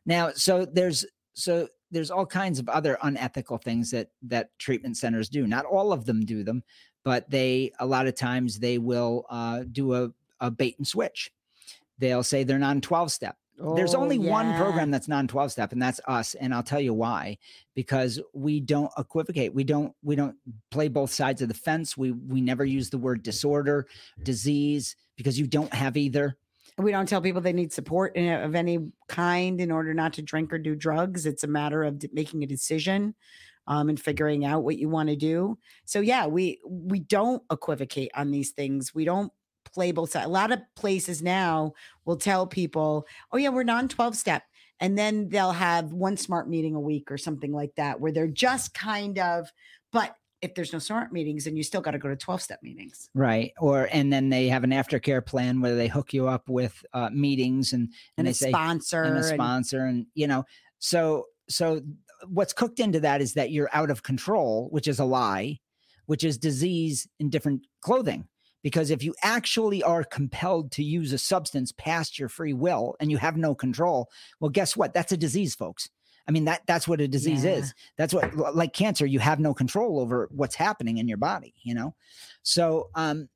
now, 0.05 0.31
so 0.33 0.65
there's 0.65 1.05
so 1.33 1.67
there's 1.91 2.11
all 2.11 2.25
kinds 2.25 2.59
of 2.59 2.69
other 2.69 2.97
unethical 3.03 3.57
things 3.57 3.91
that 3.91 4.09
that 4.23 4.49
treatment 4.59 4.97
centers 4.97 5.29
do. 5.29 5.47
Not 5.47 5.65
all 5.65 5.91
of 5.93 6.05
them 6.05 6.25
do 6.25 6.43
them, 6.43 6.63
but 7.03 7.29
they 7.29 7.71
a 7.79 7.85
lot 7.85 8.07
of 8.07 8.15
times 8.15 8.59
they 8.59 8.77
will 8.77 9.25
uh, 9.29 9.63
do 9.71 9.93
a, 9.93 10.11
a 10.39 10.51
bait 10.51 10.75
and 10.77 10.87
switch. 10.87 11.31
They'll 11.97 12.23
say 12.23 12.43
they're 12.43 12.59
non 12.59 12.81
12 12.81 13.11
step. 13.11 13.35
There's 13.57 13.93
Oh, 13.93 14.01
only 14.01 14.17
one 14.17 14.55
program 14.55 14.89
that's 14.91 15.07
non 15.07 15.27
12 15.27 15.51
step, 15.51 15.71
and 15.71 15.81
that's 15.81 15.99
us. 16.07 16.33
And 16.35 16.53
I'll 16.53 16.63
tell 16.63 16.79
you 16.79 16.93
why. 16.93 17.37
Because 17.75 18.19
we 18.33 18.59
don't 18.59 18.91
equivocate. 18.97 19.53
We 19.53 19.63
don't 19.63 19.93
we 20.03 20.15
don't 20.15 20.35
play 20.71 20.87
both 20.87 21.11
sides 21.11 21.41
of 21.41 21.47
the 21.47 21.53
fence. 21.53 21.95
We 21.95 22.11
we 22.11 22.41
never 22.41 22.65
use 22.65 22.89
the 22.89 22.97
word 22.97 23.23
disorder, 23.23 23.87
disease, 24.23 24.95
because 25.15 25.39
you 25.39 25.47
don't 25.47 25.73
have 25.73 25.97
either. 25.97 26.37
We 26.77 26.91
don't 26.91 27.07
tell 27.07 27.21
people 27.21 27.41
they 27.41 27.53
need 27.53 27.73
support 27.73 28.15
in, 28.15 28.31
of 28.41 28.55
any 28.55 28.79
kind 29.07 29.59
in 29.61 29.71
order 29.71 29.93
not 29.93 30.13
to 30.13 30.21
drink 30.21 30.51
or 30.53 30.57
do 30.57 30.73
drugs. 30.75 31.25
It's 31.25 31.43
a 31.43 31.47
matter 31.47 31.83
of 31.83 31.99
d- 31.99 32.09
making 32.13 32.43
a 32.43 32.47
decision 32.47 33.13
um, 33.67 33.89
and 33.89 33.99
figuring 33.99 34.45
out 34.45 34.63
what 34.63 34.77
you 34.77 34.89
want 34.89 35.09
to 35.09 35.15
do. 35.15 35.57
So 35.85 35.99
yeah, 35.99 36.25
we 36.25 36.59
we 36.65 37.01
don't 37.01 37.43
equivocate 37.51 38.11
on 38.15 38.31
these 38.31 38.51
things. 38.51 38.95
We 38.95 39.05
don't 39.05 39.31
play 39.65 39.91
both 39.91 40.11
sides. 40.11 40.25
A 40.25 40.29
lot 40.29 40.51
of 40.51 40.59
places 40.75 41.21
now 41.21 41.73
will 42.05 42.17
tell 42.17 42.47
people, 42.47 43.05
"Oh 43.31 43.37
yeah, 43.37 43.49
we're 43.49 43.63
non 43.63 43.87
twelve 43.87 44.15
step," 44.15 44.43
and 44.79 44.97
then 44.97 45.29
they'll 45.29 45.51
have 45.51 45.93
one 45.93 46.17
smart 46.17 46.49
meeting 46.49 46.75
a 46.75 46.79
week 46.79 47.11
or 47.11 47.17
something 47.17 47.51
like 47.51 47.75
that, 47.75 47.99
where 47.99 48.11
they're 48.11 48.27
just 48.27 48.73
kind 48.73 49.19
of. 49.19 49.51
But 49.91 50.15
if 50.41 50.55
there's 50.55 50.73
no 50.73 50.79
smart 50.79 51.13
meetings, 51.13 51.43
then 51.45 51.55
you 51.55 51.61
still 51.63 51.81
got 51.81 51.91
to 51.91 51.99
go 51.99 52.09
to 52.09 52.15
twelve 52.15 52.41
step 52.41 52.59
meetings. 52.63 53.09
Right. 53.13 53.51
Or 53.59 53.87
and 53.91 54.11
then 54.11 54.29
they 54.29 54.47
have 54.47 54.63
an 54.63 54.71
aftercare 54.71 55.23
plan 55.25 55.61
where 55.61 55.75
they 55.75 55.87
hook 55.87 56.13
you 56.13 56.27
up 56.27 56.49
with 56.49 56.83
uh, 56.93 57.09
meetings 57.11 57.73
and 57.73 57.89
And, 57.89 57.93
and, 58.17 58.27
a 58.27 58.29
they 58.29 58.33
say 58.33 58.49
sponsor 58.49 59.03
and 59.03 59.13
a 59.15 59.17
and- 59.17 59.25
sponsor 59.25 59.85
and 59.85 60.07
you 60.15 60.27
know 60.27 60.45
so 60.79 61.25
so 61.47 61.81
what's 62.27 62.53
cooked 62.53 62.79
into 62.79 62.99
that 63.01 63.21
is 63.21 63.33
that 63.33 63.51
you're 63.51 63.69
out 63.73 63.91
of 63.91 64.03
control, 64.03 64.67
which 64.71 64.87
is 64.87 64.99
a 64.99 65.05
lie, 65.05 65.59
which 66.05 66.23
is 66.23 66.37
disease 66.37 67.07
in 67.19 67.29
different 67.29 67.67
clothing. 67.81 68.27
Because 68.63 68.91
if 68.91 69.03
you 69.03 69.15
actually 69.23 69.81
are 69.83 70.03
compelled 70.03 70.71
to 70.73 70.83
use 70.83 71.13
a 71.13 71.17
substance 71.17 71.71
past 71.71 72.19
your 72.19 72.29
free 72.29 72.53
will 72.53 72.95
and 72.99 73.09
you 73.09 73.17
have 73.17 73.37
no 73.37 73.55
control, 73.55 74.09
well, 74.39 74.49
guess 74.49 74.77
what? 74.77 74.93
That's 74.93 75.11
a 75.11 75.17
disease, 75.17 75.55
folks. 75.55 75.89
I 76.27 76.31
mean 76.31 76.45
that 76.45 76.61
that's 76.67 76.87
what 76.87 77.01
a 77.01 77.07
disease 77.07 77.43
Yeah. 77.43 77.55
is. 77.55 77.73
That's 77.97 78.13
what 78.13 78.55
like 78.55 78.73
cancer, 78.73 79.05
you 79.05 79.19
have 79.19 79.39
no 79.39 79.53
control 79.53 79.99
over 79.99 80.29
what's 80.31 80.55
happening 80.55 80.97
in 80.97 81.07
your 81.07 81.17
body, 81.17 81.55
you 81.63 81.73
know. 81.73 81.95
So 82.43 82.89
um 82.95 83.27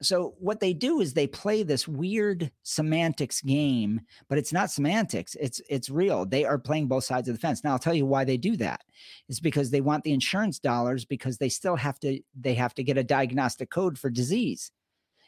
so 0.00 0.34
what 0.38 0.60
they 0.60 0.72
do 0.72 1.00
is 1.00 1.12
they 1.14 1.26
play 1.26 1.62
this 1.62 1.88
weird 1.88 2.52
semantics 2.62 3.40
game, 3.40 4.00
but 4.28 4.38
it's 4.38 4.52
not 4.52 4.70
semantics. 4.70 5.34
It's 5.40 5.60
it's 5.68 5.90
real. 5.90 6.24
They 6.24 6.44
are 6.44 6.58
playing 6.58 6.86
both 6.86 7.04
sides 7.04 7.28
of 7.28 7.34
the 7.34 7.40
fence. 7.40 7.64
Now 7.64 7.72
I'll 7.72 7.78
tell 7.78 7.94
you 7.94 8.06
why 8.06 8.24
they 8.24 8.36
do 8.36 8.56
that. 8.58 8.82
It's 9.28 9.40
because 9.40 9.70
they 9.70 9.80
want 9.80 10.04
the 10.04 10.12
insurance 10.12 10.58
dollars 10.60 11.04
because 11.04 11.38
they 11.38 11.48
still 11.48 11.76
have 11.76 11.98
to 12.00 12.20
they 12.38 12.54
have 12.54 12.74
to 12.74 12.84
get 12.84 12.98
a 12.98 13.04
diagnostic 13.04 13.70
code 13.70 13.98
for 13.98 14.10
disease 14.10 14.70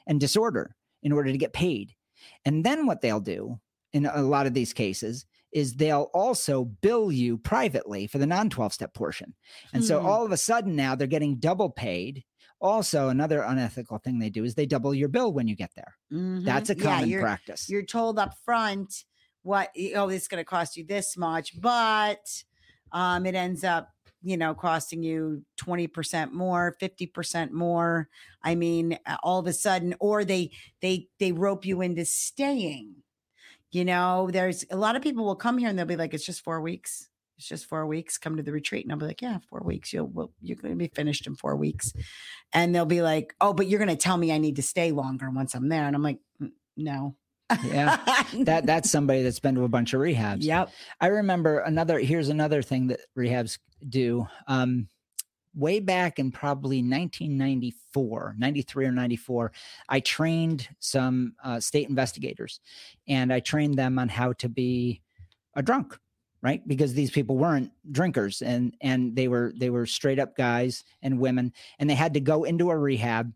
and 0.07 0.21
disorder 0.21 0.77
in 1.03 1.13
order 1.13 1.33
to 1.33 1.39
get 1.39 1.53
paid. 1.53 1.95
And 2.45 2.65
then 2.65 2.87
what 2.87 3.01
they'll 3.01 3.21
do 3.21 3.59
in 3.93 4.07
a 4.07 4.23
lot 4.23 4.47
of 4.47 4.55
these 4.55 4.73
cases 4.73 5.27
is 5.53 5.75
they'll 5.75 6.11
also 6.15 6.65
bill 6.65 7.11
you 7.11 7.37
privately 7.37 8.07
for 8.07 8.19
the 8.19 8.27
non 8.27 8.49
12 8.51 8.73
step 8.73 8.95
portion. 8.95 9.35
And 9.73 9.85
so 9.85 9.99
Hmm. 9.99 10.07
all 10.07 10.25
of 10.25 10.31
a 10.31 10.37
sudden 10.37 10.77
now 10.77 10.95
they're 10.95 11.09
getting 11.09 11.37
double 11.37 11.71
paid. 11.71 12.25
Also, 12.61 13.09
another 13.09 13.41
unethical 13.43 13.99
thing 13.99 14.19
they 14.19 14.29
do 14.31 14.45
is 14.45 14.55
they 14.55 14.67
double 14.67 14.95
your 14.95 15.09
bill 15.09 15.33
when 15.33 15.49
you 15.49 15.57
get 15.57 15.71
there. 15.75 15.97
Mhm. 16.13 16.45
That's 16.45 16.69
a 16.71 16.77
Yeah, 16.77 16.83
common 16.83 17.09
you're- 17.09 17.23
practice. 17.23 17.69
you're 17.71 17.85
told 17.85 18.19
up 18.19 18.37
front 18.45 19.05
what 19.43 19.71
oh 19.97 20.11
it's 20.11 20.29
going 20.29 20.41
to 20.41 20.45
cost 20.45 20.77
you 20.77 20.85
this 20.85 21.17
much 21.17 21.59
but 21.63 22.21
um 22.93 23.25
it 23.25 23.35
ends 23.35 23.65
up 23.65 23.89
you 24.23 24.37
know 24.37 24.55
costing 24.55 25.03
you 25.03 25.43
20% 25.57 26.33
more 26.33 26.77
50% 26.79 27.51
more 27.51 28.11
i 28.43 28.55
mean 28.55 28.99
all 29.23 29.39
of 29.39 29.47
a 29.47 29.53
sudden 29.55 29.95
or 29.99 30.27
they 30.27 30.51
they 30.83 31.09
they 31.19 31.33
rope 31.33 31.65
you 31.65 31.81
into 31.81 32.05
staying 32.05 32.97
you 33.71 33.83
know 33.83 34.29
there's 34.31 34.67
a 34.71 34.77
lot 34.77 34.95
of 34.95 35.01
people 35.01 35.25
will 35.25 35.35
come 35.37 35.57
here 35.57 35.71
and 35.71 35.79
they'll 35.79 35.87
be 35.87 35.97
like 35.97 36.13
it's 36.13 36.27
just 36.27 36.43
4 36.45 36.61
weeks 36.61 37.09
it's 37.41 37.49
just 37.49 37.65
four 37.65 37.87
weeks. 37.87 38.19
Come 38.19 38.37
to 38.37 38.43
the 38.43 38.53
retreat, 38.53 38.85
and 38.85 38.93
I'll 38.93 38.99
be 38.99 39.07
like, 39.07 39.23
"Yeah, 39.23 39.39
four 39.49 39.61
weeks. 39.61 39.95
You'll 39.95 40.09
well, 40.09 40.31
you're 40.43 40.59
going 40.59 40.75
to 40.75 40.77
be 40.77 40.89
finished 40.89 41.27
in 41.27 41.37
four 41.37 41.57
weeks." 41.57 41.95
And 42.53 42.75
they'll 42.75 42.85
be 42.85 43.01
like, 43.01 43.35
"Oh, 43.41 43.55
but 43.55 43.67
you're 43.67 43.79
going 43.79 43.89
to 43.89 43.97
tell 43.97 44.19
me 44.19 44.31
I 44.31 44.37
need 44.37 44.57
to 44.57 44.63
stay 44.63 44.93
longer 44.93 45.31
once 45.31 45.55
I'm 45.55 45.71
there." 45.71 45.87
And 45.87 45.97
I'm 45.97 46.03
like, 46.03 46.19
"Mm, 46.41 46.53
"No." 46.77 47.17
Yeah. 47.65 47.97
that 48.41 48.67
that's 48.67 48.91
somebody 48.91 49.23
that's 49.23 49.41
been 49.41 49.55
to 49.55 49.65
a 49.65 49.69
bunch 49.69 49.95
of 49.95 50.03
rehabs. 50.03 50.43
Yep. 50.43 50.71
I 51.01 51.07
remember 51.07 51.61
another. 51.61 51.99
Here's 51.99 52.29
another 52.29 52.61
thing 52.61 52.89
that 52.89 53.01
rehabs 53.17 53.59
do. 53.89 54.29
Um, 54.47 54.89
way 55.55 55.81
back 55.81 56.19
in 56.19 56.31
probably 56.31 56.83
1994, 56.83 58.37
93 58.39 58.85
or 58.85 58.93
94, 58.93 59.53
I 59.89 60.01
trained 60.01 60.69
some 60.79 61.33
uh, 61.43 61.59
state 61.59 61.89
investigators, 61.89 62.61
and 63.09 63.33
I 63.33 63.41
trained 63.41 63.77
them 63.77 63.99
on 63.99 64.11
how 64.11 64.35
to 64.35 64.49
be 64.51 65.01
a 65.55 65.63
drunk, 65.63 65.99
right? 66.43 66.67
Because 66.67 66.95
these 66.95 67.11
people 67.11 67.37
weren't 67.37 67.71
drinkers, 67.91 68.43
and 68.43 68.75
and 68.81 69.15
they 69.15 69.29
were 69.29 69.53
they 69.57 69.71
were 69.71 69.87
straight 69.87 70.19
up 70.19 70.37
guys 70.37 70.85
and 71.03 71.21
women, 71.21 71.53
and 71.79 71.89
they 71.89 71.95
had 71.95 72.15
to 72.15 72.21
go 72.21 72.45
into 72.45 72.71
a 72.71 72.79
rehab 72.79 73.33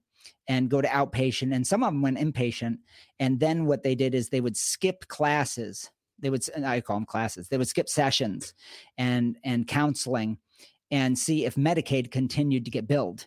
and 0.48 0.70
go 0.70 0.80
to 0.80 0.88
outpatient, 0.88 1.54
and 1.54 1.66
some 1.66 1.82
of 1.82 1.92
them 1.92 2.02
went 2.02 2.18
inpatient. 2.18 2.78
And 3.18 3.40
then 3.40 3.66
what 3.66 3.82
they 3.82 3.94
did 3.94 4.14
is 4.14 4.28
they 4.28 4.40
would 4.40 4.56
skip 4.56 5.06
classes 5.08 5.90
they 6.18 6.30
would 6.30 6.42
i 6.64 6.80
call 6.80 6.96
them 6.96 7.04
classes 7.04 7.48
they 7.48 7.58
would 7.58 7.68
skip 7.68 7.88
sessions 7.88 8.54
and 8.98 9.36
and 9.44 9.66
counseling 9.66 10.38
and 10.90 11.18
see 11.18 11.44
if 11.44 11.56
medicaid 11.56 12.10
continued 12.10 12.64
to 12.64 12.70
get 12.70 12.86
billed 12.86 13.26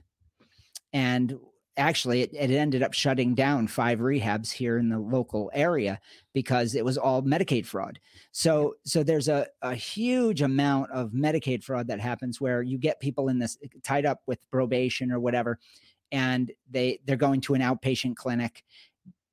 and 0.94 1.38
actually 1.78 2.24
it, 2.24 2.34
it 2.34 2.52
ended 2.52 2.84
up 2.84 2.94
shutting 2.94 3.36
down 3.36 3.68
five 3.68 4.00
rehabs 4.00 4.52
here 4.52 4.78
in 4.78 4.90
the 4.90 5.00
local 5.00 5.52
area 5.54 6.00
because 6.34 6.76
it 6.76 6.84
was 6.84 6.98
all 6.98 7.22
medicaid 7.22 7.66
fraud. 7.66 8.00
So 8.32 8.76
so 8.84 9.04
there's 9.04 9.28
a, 9.28 9.48
a 9.62 9.76
huge 9.76 10.42
amount 10.42 10.92
of 10.92 11.12
medicaid 11.12 11.64
fraud 11.64 11.88
that 11.88 12.00
happens 12.00 12.42
where 12.42 12.62
you 12.62 12.78
get 12.78 13.00
people 13.00 13.30
in 13.30 13.40
this 13.40 13.58
tied 13.84 14.06
up 14.06 14.22
with 14.28 14.50
probation 14.52 15.12
or 15.12 15.20
whatever 15.20 15.60
and 16.12 16.52
they 16.70 17.00
they're 17.06 17.16
going 17.16 17.42
to 17.42 17.54
an 17.54 17.62
outpatient 17.62 18.16
clinic. 18.16 18.64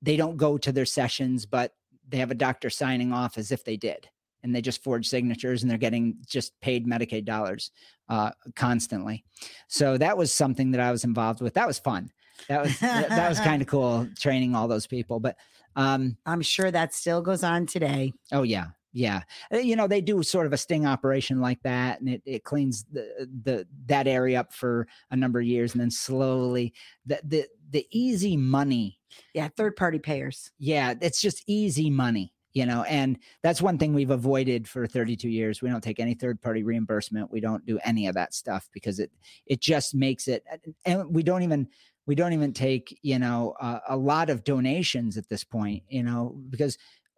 They 0.03 0.17
don't 0.17 0.37
go 0.37 0.59
to 0.59 0.73
their 0.73 0.87
sessions 0.87 1.47
but 1.47 1.73
they 2.09 2.19
have 2.19 2.31
a 2.31 2.37
doctor 2.37 2.69
signing 2.69 3.13
off 3.13 3.39
as 3.39 3.51
if 3.51 3.65
they 3.65 3.77
did 3.77 4.09
and 4.43 4.55
they 4.55 4.61
just 4.61 4.85
forge 4.85 5.09
signatures 5.09 5.63
and 5.63 5.71
they're 5.71 5.79
getting 5.79 6.19
just 6.27 6.53
paid 6.61 6.87
medicaid 6.87 7.25
dollars 7.25 7.71
uh, 8.11 8.31
constantly. 8.55 9.25
So 9.69 9.97
that 9.97 10.19
was 10.19 10.31
something 10.31 10.71
that 10.73 10.83
i 10.83 10.93
was 10.93 11.05
involved 11.05 11.41
with. 11.41 11.55
That 11.55 11.67
was 11.67 11.79
fun 11.79 12.11
that 12.49 12.63
was 12.63 12.79
that, 12.81 13.09
that 13.09 13.29
was 13.29 13.41
kind 13.41 13.63
of 13.63 13.69
cool 13.75 14.09
training 14.19 14.55
all 14.55 14.69
those 14.69 14.87
people 14.87 15.21
but 15.21 15.37
um 15.77 16.17
I'm 16.27 16.43
sure 16.43 16.71
that 16.71 16.95
still 16.95 17.23
goes 17.23 17.43
on 17.45 17.67
today. 17.67 18.13
oh 18.33 18.43
yeah 18.43 18.67
yeah 18.93 19.23
Uh, 19.53 19.59
you 19.59 19.75
know 19.77 19.89
they 19.89 20.01
do 20.01 20.23
sort 20.23 20.47
of 20.47 20.53
a 20.53 20.57
sting 20.57 20.87
operation 20.87 21.41
like 21.41 21.61
that 21.63 22.01
and 22.01 22.09
it, 22.09 22.23
it 22.25 22.45
cleans 22.45 22.85
the 22.93 23.29
the 23.43 23.67
that 23.87 24.07
area 24.07 24.39
up 24.41 24.53
for 24.53 24.87
a 25.11 25.17
number 25.17 25.41
of 25.41 25.47
years 25.47 25.73
and 25.73 25.81
then 25.81 25.91
slowly 25.91 26.73
the 27.07 27.21
the 27.25 27.47
the 27.71 27.87
easy 27.91 28.37
money 28.37 29.01
Yeah, 29.35 29.49
third 29.49 29.75
party 29.77 29.99
payers. 29.99 30.53
yeah, 30.59 30.95
it's 31.01 31.21
just 31.21 31.43
easy 31.49 31.91
money, 31.91 32.33
you 32.53 32.67
know, 32.67 32.83
and 32.85 33.19
that's 33.43 33.61
one 33.61 33.79
thing 33.79 33.95
we've 33.95 34.11
avoided 34.13 34.69
for 34.69 34.87
32 34.87 35.29
years. 35.29 35.61
We 35.61 35.71
don't 35.71 35.83
take 35.83 35.99
any 35.99 36.15
third 36.15 36.41
party 36.41 36.63
reimbursement. 36.63 37.33
We 37.33 37.41
don't 37.41 37.67
do 37.67 37.81
any 37.85 38.07
of 38.07 38.15
that 38.15 38.33
stuff 38.33 38.69
because 38.73 39.01
it 39.01 39.11
it 39.47 39.61
just 39.61 39.93
makes 39.95 40.29
it 40.29 40.45
and 40.85 41.13
we 41.13 41.25
don't 41.25 41.43
even 41.43 41.67
we 42.07 42.15
don't 42.15 42.33
even 42.33 42.53
take, 42.53 42.99
you 43.03 43.19
know, 43.19 43.55
uh, 43.61 43.81
a 43.89 43.97
lot 43.97 44.31
of 44.31 44.45
donations 44.45 45.17
at 45.17 45.29
this 45.29 45.45
point, 45.45 45.83
you 45.89 46.03
know, 46.03 46.41
because 46.51 46.77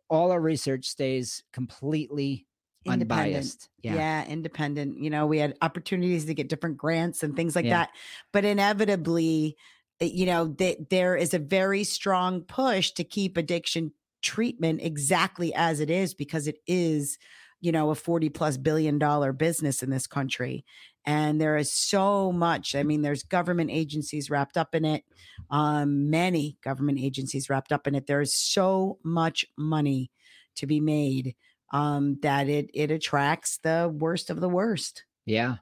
all 0.09 0.31
our 0.31 0.41
research 0.41 0.87
stays 0.87 1.43
completely 1.53 2.47
unbiased. 2.87 3.69
Yeah. 3.83 3.95
Yeah. 3.95 4.27
independent. 4.27 5.03
You 5.03 5.11
know, 5.11 5.27
we 5.27 5.39
had 5.39 5.57
opportunities 5.63 6.25
to 6.27 6.35
get 6.35 6.49
different 6.49 6.77
grants 6.77 7.23
and 7.23 7.35
things 7.35 7.57
like 7.57 7.65
Yeah. 7.65 7.79
that. 7.79 7.91
But 8.33 8.45
inevitably, 8.45 9.57
eh, 10.01 10.05
you 10.13 10.27
know, 10.27 10.53
th- 10.53 10.79
there 10.91 11.17
is 11.17 11.35
a 11.35 11.39
very 11.39 11.83
strong 11.85 12.43
push 12.43 12.93
to 12.93 13.05
keep 13.05 13.37
addiction 13.37 13.93
treatment 14.23 14.81
exactly 14.83 15.53
as 15.55 15.81
it 15.81 15.91
is 15.91 16.15
because 16.15 16.47
it 16.47 16.59
is, 16.67 17.19
you 17.61 17.73
know, 17.73 17.91
a 17.91 17.95
40 17.95 18.29
plus 18.31 18.57
billion 18.57 18.99
dollar 18.99 19.33
business 19.33 19.83
in 19.83 19.91
this 19.91 20.07
country. 20.07 20.65
And 21.05 21.41
there 21.41 21.57
is 21.57 21.73
so 21.73 22.33
much. 22.33 22.75
I 22.75 22.83
mean, 22.83 23.03
there's 23.03 23.23
government 23.23 23.71
agencies 23.71 24.29
wrapped 24.29 24.57
up 24.57 24.75
in 24.75 24.85
it, 24.85 25.05
um, 25.51 26.11
many 26.11 26.59
government 26.65 26.99
agencies 27.01 27.49
wrapped 27.49 27.73
up 27.73 27.87
in 27.87 27.95
it. 27.95 28.07
There 28.07 28.21
is 28.21 28.35
so 28.37 28.99
much 29.05 29.45
money 29.57 30.11
to 30.57 30.67
be 30.67 30.81
made 30.81 31.37
um, 31.73 32.19
that 32.23 32.49
it 32.49 32.71
it 32.75 32.91
attracts 32.91 33.59
the 33.59 33.93
worst 33.95 34.31
of 34.31 34.41
the 34.41 34.49
worst. 34.49 35.05
Yeah. 35.27 35.57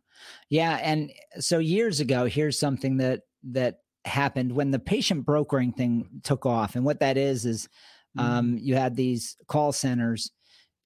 Yeah. 0.49 0.79
And 0.83 1.13
so 1.39 1.59
years 1.59 2.01
ago, 2.01 2.27
here's 2.27 2.59
something 2.59 2.99
that 2.99 3.23
that 3.51 3.81
happened 4.05 4.53
when 4.53 4.71
the 4.71 4.79
patient 4.79 5.25
brokering 5.27 5.73
thing 5.73 6.09
took 6.23 6.47
off. 6.47 6.77
And 6.77 6.85
what 6.85 7.01
that 7.01 7.17
is 7.17 7.45
is 7.45 7.69
Mm-hmm. 8.17 8.31
um, 8.31 8.59
you 8.61 8.77
had 8.77 8.95
these 8.95 9.37
call 9.49 9.73
centers 9.73 10.31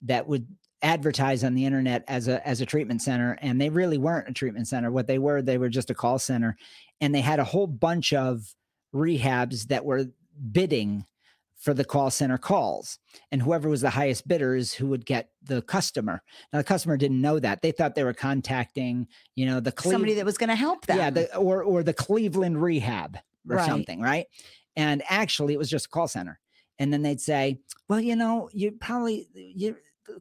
that 0.02 0.26
would 0.26 0.46
advertise 0.82 1.42
on 1.44 1.54
the 1.54 1.64
internet 1.64 2.04
as 2.08 2.28
a 2.28 2.46
as 2.46 2.60
a 2.60 2.66
treatment 2.66 3.02
center 3.02 3.36
and 3.42 3.60
they 3.60 3.68
really 3.68 3.98
weren't 3.98 4.28
a 4.28 4.32
treatment 4.32 4.68
center. 4.68 4.90
What 4.92 5.06
they 5.06 5.18
were 5.18 5.42
they 5.42 5.58
were 5.58 5.68
just 5.68 5.90
a 5.90 5.94
call 5.94 6.18
center 6.18 6.56
and 7.00 7.14
they 7.14 7.20
had 7.20 7.40
a 7.40 7.44
whole 7.44 7.66
bunch 7.66 8.12
of 8.12 8.54
rehabs 8.94 9.66
that 9.68 9.84
were 9.84 10.06
bidding 10.52 11.04
for 11.56 11.74
the 11.74 11.84
call 11.84 12.08
center 12.10 12.38
calls 12.38 13.00
and 13.32 13.42
whoever 13.42 13.68
was 13.68 13.80
the 13.80 13.90
highest 13.90 14.28
bidder 14.28 14.54
is 14.54 14.72
who 14.72 14.86
would 14.86 15.04
get 15.04 15.30
the 15.42 15.60
customer. 15.62 16.22
Now 16.52 16.60
the 16.60 16.64
customer 16.64 16.96
didn't 16.96 17.20
know 17.20 17.40
that. 17.40 17.60
They 17.62 17.72
thought 17.72 17.96
they 17.96 18.04
were 18.04 18.12
contacting 18.14 19.08
you 19.34 19.46
know 19.46 19.58
the 19.58 19.72
Cleve- 19.72 19.92
Somebody 19.92 20.14
that 20.14 20.24
was 20.24 20.38
going 20.38 20.50
to 20.50 20.54
help 20.54 20.86
them. 20.86 20.96
yeah 20.98 21.10
the, 21.10 21.36
or 21.36 21.64
or 21.64 21.82
the 21.82 21.92
cleveland 21.94 22.62
rehab 22.62 23.16
or 23.50 23.56
Right. 23.56 23.66
something 23.66 24.00
right? 24.00 24.26
And 24.76 25.02
actually 25.08 25.54
it 25.54 25.58
was 25.58 25.68
just 25.70 25.86
a 25.86 25.88
call 25.88 26.06
center. 26.06 26.38
And 26.78 26.92
then 26.92 27.02
they'd 27.02 27.20
say 27.20 27.58
well 27.88 28.00
you 28.00 28.14
know 28.14 28.48
you 28.52 28.70
probably 28.70 29.26
you 29.34 29.74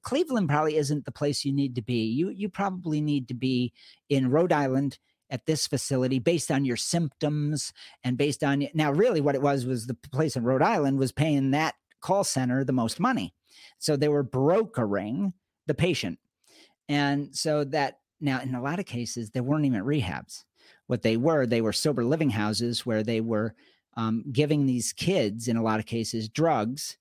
cleveland 0.04 0.50
probably 0.50 0.78
isn't 0.78 1.06
the 1.06 1.12
place 1.12 1.45
you 1.45 1.54
need 1.54 1.76
to 1.76 1.82
be. 1.82 2.06
You 2.06 2.30
you 2.30 2.50
probably 2.50 3.02
need 3.02 3.28
to 3.28 3.34
be 3.34 3.73
in 4.10 4.32
rhode 4.32 4.54
island 4.54 4.97
at 5.30 5.45
this 5.45 5.67
facility 5.67 6.19
based 6.19 6.52
on 6.52 6.65
your 6.65 6.78
symptoms 6.78 7.73
and 8.04 8.17
based 8.17 8.43
on 8.43 8.67
now 8.73 8.91
really 8.91 9.21
what 9.21 9.36
it 9.36 9.41
was 9.41 9.65
was 9.65 9.88
the 9.88 9.93
place 10.12 10.36
in 10.36 10.43
rhode 10.43 10.62
island 10.62 10.97
was 10.97 11.12
paying 11.12 11.52
that 11.52 11.76
call 12.02 12.23
center 12.23 12.63
the 12.63 12.73
most 12.73 13.00
money. 13.00 13.34
So 13.80 13.95
they 13.95 14.08
were 14.08 14.23
brokering 14.23 15.34
the 15.65 15.73
patient. 15.73 16.19
And 16.88 17.36
so 17.36 17.63
that 17.65 18.00
now 18.21 18.39
in 18.41 18.56
a 18.56 18.62
lot 18.62 18.80
of 18.80 18.86
cases 18.86 19.32
there 19.32 19.43
weren't 19.43 19.65
even 19.65 19.84
rehabs. 19.84 20.43
What 20.88 21.02
they 21.02 21.17
were 21.17 21.45
they 21.45 21.62
were 21.62 21.73
sober 21.73 22.06
living 22.06 22.30
houses 22.30 22.86
where 22.86 23.04
they 23.04 23.21
were 23.21 23.54
um, 23.97 24.23
giving 24.32 24.65
these 24.65 24.93
kids 24.93 25.47
in 25.47 25.58
a 25.58 25.63
lot 25.63 25.80
of 25.80 25.86
cases 25.86 26.30
drugs 26.30 26.97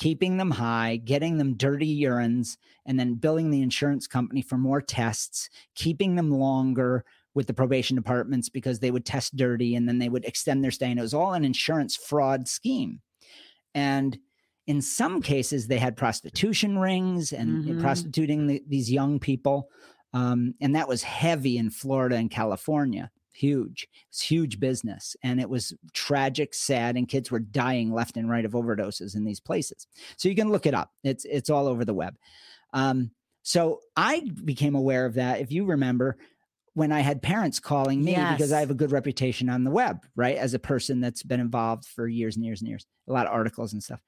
keeping 0.00 0.36
them 0.38 0.50
high 0.50 0.96
getting 0.96 1.38
them 1.38 1.54
dirty 1.56 2.00
urines 2.02 2.56
and 2.86 2.98
then 2.98 3.14
billing 3.14 3.50
the 3.50 3.62
insurance 3.62 4.06
company 4.06 4.42
for 4.42 4.58
more 4.58 4.80
tests 4.80 5.48
keeping 5.74 6.16
them 6.16 6.30
longer 6.30 7.04
with 7.34 7.46
the 7.46 7.54
probation 7.54 7.94
departments 7.94 8.48
because 8.48 8.80
they 8.80 8.90
would 8.90 9.04
test 9.04 9.36
dirty 9.36 9.76
and 9.76 9.86
then 9.88 9.98
they 9.98 10.08
would 10.08 10.24
extend 10.24 10.64
their 10.64 10.72
stay. 10.72 10.90
And 10.90 10.98
it 10.98 11.02
was 11.02 11.14
all 11.14 11.34
an 11.34 11.44
insurance 11.44 11.94
fraud 11.94 12.48
scheme. 12.48 13.00
And 13.72 14.18
in 14.66 14.82
some 14.82 15.22
cases 15.22 15.66
they 15.66 15.78
had 15.78 15.96
prostitution 15.96 16.78
rings 16.78 17.32
and 17.32 17.64
Mhm. 17.64 17.80
prostituting 17.80 18.46
the, 18.46 18.62
these 18.68 18.90
young 18.90 19.18
people 19.20 19.68
um, 20.12 20.54
and 20.60 20.74
that 20.74 20.88
was 20.88 21.02
heavy 21.02 21.56
in 21.56 21.70
florida 21.70 22.16
and 22.16 22.30
california 22.30 23.10
huge 23.40 23.88
it's 24.08 24.22
huge 24.22 24.60
business. 24.60 25.16
And 25.22 25.40
it 25.40 25.48
was 25.48 25.74
tragic 25.92 26.54
sad 26.54 26.96
and 26.96 27.08
kids 27.08 27.30
were 27.30 27.38
dying 27.38 27.92
left 27.92 28.16
and 28.16 28.30
right 28.30 28.44
of 28.44 28.52
overdoses 28.52 29.16
in 29.16 29.24
these 29.24 29.40
places. 29.40 29.86
So 30.16 30.28
you 30.28 30.34
can 30.34 30.50
look 30.50 30.66
it 30.66 30.74
up. 30.74 30.90
It's 31.04 31.24
it's 31.24 31.50
all 31.50 31.66
over 31.66 31.84
the 31.84 31.94
web. 31.94 32.16
Um, 32.72 33.10
so 33.42 33.80
i 33.96 34.20
became 34.44 34.74
aware 34.74 35.06
of 35.06 35.14
that 35.14 35.40
if 35.40 35.50
you 35.50 35.64
remember 35.64 36.18
when 36.74 36.92
i 36.92 37.00
had 37.00 37.22
parents 37.22 37.58
calling 37.58 38.04
me 38.04 38.14
because 38.32 38.52
i 38.52 38.60
have 38.60 38.70
a 38.70 38.74
good 38.74 38.92
reputation 38.92 39.48
on 39.48 39.64
the 39.64 39.70
web 39.70 40.04
right 40.14 40.36
as 40.36 40.52
a 40.52 40.58
person 40.58 41.00
that's 41.00 41.22
been 41.22 41.40
involved 41.40 41.86
for 41.86 42.06
years 42.06 42.36
and 42.36 42.44
years 42.44 42.60
and 42.60 42.68
years 42.68 42.84
a 43.10 43.12
lot 43.12 43.26
of 43.26 43.32
articles 43.32 43.72
and 43.72 43.82
stuff. 43.82 44.00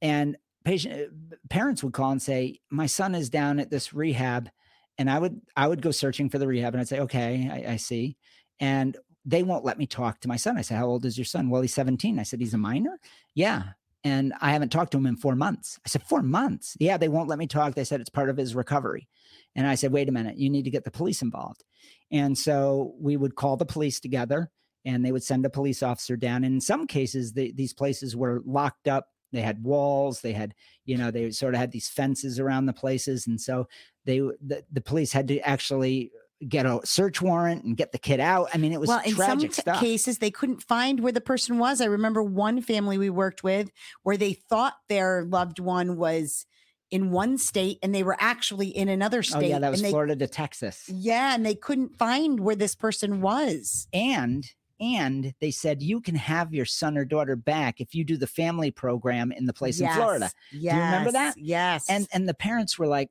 And 0.00 0.36
patient 0.64 1.10
parents 1.50 1.82
would 1.84 1.92
call 1.92 2.12
and 2.12 2.22
say, 2.22 2.60
"My 2.70 2.86
son 2.86 3.14
is 3.14 3.28
down 3.28 3.58
at 3.60 3.70
this 3.70 3.92
rehab," 3.92 4.48
and 4.96 5.10
I 5.10 5.18
would 5.18 5.40
I 5.56 5.68
would 5.68 5.82
go 5.82 5.90
searching 5.90 6.30
for 6.30 6.38
the 6.38 6.46
rehab, 6.46 6.74
and 6.74 6.80
I'd 6.80 6.88
say, 6.88 7.00
"Okay, 7.00 7.48
I, 7.52 7.72
I 7.72 7.76
see," 7.76 8.16
and 8.60 8.96
they 9.24 9.42
won't 9.42 9.64
let 9.64 9.78
me 9.78 9.86
talk 9.86 10.20
to 10.20 10.28
my 10.28 10.36
son. 10.36 10.56
I 10.56 10.62
said, 10.62 10.76
"How 10.78 10.86
old 10.86 11.04
is 11.04 11.18
your 11.18 11.24
son?" 11.24 11.50
Well, 11.50 11.62
he's 11.62 11.74
17. 11.74 12.18
I 12.18 12.22
said, 12.22 12.40
"He's 12.40 12.54
a 12.54 12.58
minor." 12.58 12.98
Yeah, 13.34 13.72
and 14.02 14.32
I 14.40 14.52
haven't 14.52 14.70
talked 14.70 14.92
to 14.92 14.98
him 14.98 15.06
in 15.06 15.16
four 15.16 15.34
months. 15.34 15.78
I 15.84 15.88
said, 15.88 16.02
Four 16.02 16.22
months? 16.22 16.76
Yeah, 16.80 16.96
they 16.96 17.08
won't 17.08 17.28
let 17.28 17.38
me 17.38 17.46
talk. 17.46 17.74
They 17.74 17.84
said 17.84 18.00
it's 18.00 18.10
part 18.10 18.30
of 18.30 18.36
his 18.36 18.54
recovery. 18.54 19.08
And 19.54 19.66
I 19.66 19.74
said, 19.74 19.92
Wait 19.92 20.08
a 20.08 20.12
minute, 20.12 20.38
you 20.38 20.48
need 20.48 20.64
to 20.64 20.70
get 20.70 20.84
the 20.84 20.90
police 20.90 21.22
involved. 21.22 21.64
And 22.10 22.36
so 22.36 22.94
we 22.98 23.16
would 23.16 23.34
call 23.34 23.56
the 23.56 23.66
police 23.66 24.00
together 24.00 24.50
and 24.84 25.04
they 25.04 25.12
would 25.12 25.22
send 25.22 25.44
a 25.44 25.50
police 25.50 25.82
officer 25.82 26.16
down. 26.16 26.44
And 26.44 26.54
in 26.54 26.60
some 26.60 26.86
cases, 26.86 27.34
the, 27.34 27.52
these 27.52 27.74
places 27.74 28.16
were 28.16 28.42
locked 28.46 28.88
up. 28.88 29.08
They 29.32 29.42
had 29.42 29.62
walls. 29.62 30.22
They 30.22 30.32
had, 30.32 30.54
you 30.86 30.96
know, 30.96 31.10
they 31.10 31.30
sort 31.30 31.54
of 31.54 31.60
had 31.60 31.72
these 31.72 31.88
fences 31.88 32.40
around 32.40 32.66
the 32.66 32.72
places, 32.72 33.28
and 33.28 33.40
so 33.40 33.68
they 34.04 34.18
the, 34.18 34.64
the 34.72 34.80
police 34.80 35.12
had 35.12 35.28
to 35.28 35.38
actually 35.46 36.10
get 36.48 36.66
a 36.66 36.80
search 36.84 37.20
warrant 37.20 37.64
and 37.64 37.76
get 37.76 37.92
the 37.92 37.98
kid 37.98 38.20
out. 38.20 38.48
I 38.54 38.58
mean, 38.58 38.72
it 38.72 38.80
was 38.80 38.88
well, 38.88 39.02
in 39.04 39.14
some 39.14 39.50
stuff. 39.50 39.80
cases, 39.80 40.18
they 40.18 40.30
couldn't 40.30 40.62
find 40.62 41.00
where 41.00 41.12
the 41.12 41.20
person 41.20 41.58
was. 41.58 41.80
I 41.80 41.86
remember 41.86 42.22
one 42.22 42.62
family 42.62 42.98
we 42.98 43.10
worked 43.10 43.44
with 43.44 43.70
where 44.02 44.16
they 44.16 44.32
thought 44.32 44.74
their 44.88 45.24
loved 45.24 45.58
one 45.58 45.96
was 45.96 46.46
in 46.90 47.10
one 47.10 47.38
state 47.38 47.78
and 47.82 47.94
they 47.94 48.02
were 48.02 48.16
actually 48.18 48.68
in 48.68 48.88
another 48.88 49.22
state. 49.22 49.38
oh 49.38 49.48
yeah, 49.48 49.58
that 49.58 49.70
was 49.70 49.82
they, 49.82 49.90
Florida 49.90 50.16
to 50.16 50.26
Texas. 50.26 50.88
Yeah, 50.88 51.34
and 51.34 51.44
they 51.44 51.54
couldn't 51.54 51.96
find 51.96 52.40
where 52.40 52.56
this 52.56 52.74
person 52.74 53.20
was. 53.20 53.88
and 53.92 54.44
and 54.80 55.34
they 55.40 55.50
said 55.50 55.82
you 55.82 56.00
can 56.00 56.14
have 56.14 56.54
your 56.54 56.64
son 56.64 56.96
or 56.96 57.04
daughter 57.04 57.36
back 57.36 57.80
if 57.82 57.94
you 57.94 58.02
do 58.02 58.16
the 58.16 58.26
family 58.26 58.70
program 58.70 59.30
in 59.30 59.44
the 59.44 59.52
place 59.52 59.78
in 59.78 59.92
Florida. 59.92 60.30
Yes. 60.52 60.72
do 60.72 60.78
you 60.78 60.84
remember 60.84 61.12
that? 61.12 61.34
Yes. 61.36 61.84
And 61.88 62.08
and 62.12 62.28
the 62.28 62.34
parents 62.34 62.78
were 62.78 62.86
like 62.86 63.10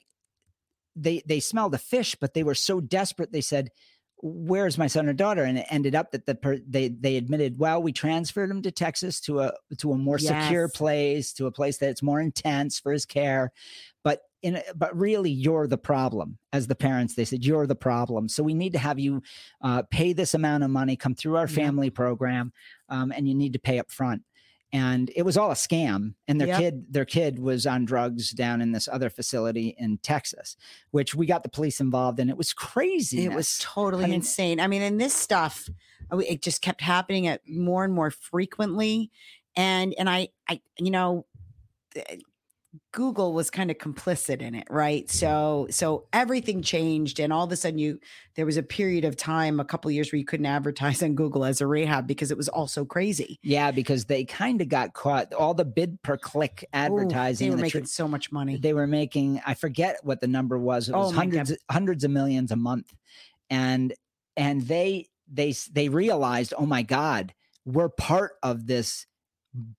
they 1.01 1.21
they 1.25 1.39
smelled 1.39 1.73
a 1.73 1.77
fish 1.77 2.15
but 2.19 2.33
they 2.33 2.43
were 2.43 2.55
so 2.55 2.79
desperate 2.79 3.31
they 3.31 3.41
said 3.41 3.69
where's 4.21 4.77
my 4.77 4.88
son 4.88 5.07
or 5.07 5.13
daughter? 5.13 5.43
And 5.43 5.59
it 5.59 5.67
ended 5.69 5.95
up 5.95 6.12
that 6.12 6.25
the 6.25 6.35
per, 6.35 6.57
they 6.67 6.89
they 6.89 7.17
admitted 7.17 7.57
well 7.57 7.81
we 7.81 7.91
transferred 7.91 8.51
him 8.51 8.62
to 8.63 8.71
Texas 8.71 9.19
to 9.21 9.41
a 9.41 9.53
to 9.77 9.91
a 9.91 9.97
more 9.97 10.19
secure 10.19 10.69
place 10.69 11.33
to 11.33 11.47
a 11.47 11.51
place 11.51 11.77
that's 11.77 12.03
more 12.03 12.19
intense 12.19 12.79
for 12.79 12.91
his 12.91 13.05
care. 13.05 13.51
But 14.03 14.21
in 14.41 14.62
but 14.75 14.95
really 14.97 15.31
you're 15.31 15.67
the 15.67 15.77
problem 15.77 16.38
as 16.53 16.67
the 16.67 16.75
parents 16.75 17.15
they 17.15 17.25
said 17.25 17.45
you're 17.45 17.67
the 17.67 17.75
problem. 17.75 18.29
So 18.29 18.43
we 18.43 18.53
need 18.53 18.73
to 18.73 18.79
have 18.79 18.99
you 18.99 19.21
uh, 19.62 19.83
pay 19.89 20.13
this 20.13 20.33
amount 20.33 20.63
of 20.63 20.69
money 20.69 20.95
come 20.95 21.15
through 21.15 21.38
our 21.38 21.47
family 21.47 21.89
program 21.89 22.51
um, 22.89 23.12
and 23.12 23.27
you 23.27 23.35
need 23.35 23.53
to 23.53 23.59
pay 23.59 23.79
up 23.79 23.91
front 23.91 24.23
and 24.71 25.12
it 25.15 25.23
was 25.23 25.36
all 25.38 25.49
a 25.51 25.55
scam 25.55 26.13
and 26.27 26.39
their 26.39 26.47
Yep. 26.49 26.60
kid 26.60 26.86
their 26.93 27.05
kid 27.05 27.39
was 27.39 27.65
on 27.65 27.86
drugs 27.86 28.32
down 28.32 28.62
in 28.62 28.71
this 28.71 28.88
other 28.88 29.10
facility 29.10 29.75
in 29.79 29.97
texas 29.99 30.55
which 30.91 31.15
we 31.15 31.25
got 31.25 31.41
the 31.43 31.49
police 31.49 31.79
involved 31.79 32.19
and 32.19 32.29
it 32.29 32.38
was 32.38 32.53
crazy 32.53 33.25
It 33.25 33.34
was 33.34 33.58
totally 33.60 34.05
mean- 34.05 34.13
insane. 34.15 34.60
I 34.60 34.67
mean, 34.67 34.82
and 34.82 34.99
this 35.01 35.13
stuff, 35.15 35.67
uh, 36.12 36.17
it 36.19 36.41
just 36.41 36.62
kept 36.62 36.82
happening 36.82 37.27
at 37.27 37.41
more 37.47 37.84
and 37.84 37.93
more 37.93 38.12
frequently. 38.12 39.12
And 39.55 39.93
and 39.97 40.10
I 40.10 40.29
I 40.47 40.62
you 40.77 40.91
know, 40.91 41.25
Google 42.91 43.34
was 43.34 43.49
kind 43.52 43.69
of 43.69 43.78
complicit 43.78 44.41
in 44.41 44.56
it, 44.56 44.67
right? 44.69 45.10
So 45.10 45.67
so 45.69 46.06
everything 46.12 46.62
changed, 46.63 47.19
and 47.19 47.32
all 47.32 47.43
of 47.45 47.52
a 47.52 47.56
sudden 47.56 47.78
you 47.78 47.99
there 48.36 48.45
was 48.45 48.58
a 48.58 48.63
period 48.63 49.06
of 49.06 49.15
time, 49.15 49.60
a 49.60 49.65
couple 49.65 49.89
of 49.89 49.93
years 49.93 50.12
where 50.12 50.17
you 50.17 50.25
couldn't 50.25 50.45
advertise 50.47 51.04
on 51.04 51.13
Google 51.15 51.45
as 51.45 51.62
a 51.62 51.67
rehab 51.67 52.08
because 52.08 52.32
it 52.32 52.38
was 52.38 52.49
all 52.49 52.67
so 52.67 52.86
crazy. 52.86 53.39
yeah 53.43 53.69
because 53.71 54.06
they 54.06 54.25
kind 54.25 54.60
of 54.62 54.69
got 54.69 54.93
caught 54.93 55.34
all 55.34 55.54
the 55.54 55.65
bid 55.65 56.02
per 56.02 56.17
click 56.17 56.63
Ooh, 56.63 56.78
advertising 56.78 57.47
they 57.47 57.52
were 57.52 57.58
the 57.58 57.62
making 57.62 57.82
tr- 57.82 57.88
so 57.88 58.08
much 58.08 58.32
money. 58.32 58.58
they 58.58 58.73
were 58.73 58.88
making 58.88 59.39
i 59.45 59.54
forget 59.54 59.97
what 60.04 60.19
the 60.21 60.28
number 60.28 60.58
was 60.58 60.89
it 60.89 60.93
Oh 60.95 60.99
was 60.99 61.12
God. 61.12 61.17
hundreds 61.17 61.54
hundreds 61.69 62.04
of 62.04 62.12
millions 62.12 62.52
a 62.52 62.56
month 62.56 62.93
and 63.49 63.93
and 64.38 64.62
they 64.63 65.08
they 65.32 65.54
they 65.71 65.89
realized 65.89 66.54
oh 66.58 66.65
my 66.65 66.82
god 66.82 67.34
we're 67.65 67.89
part 67.89 68.32
of 68.41 68.65
this 68.65 69.06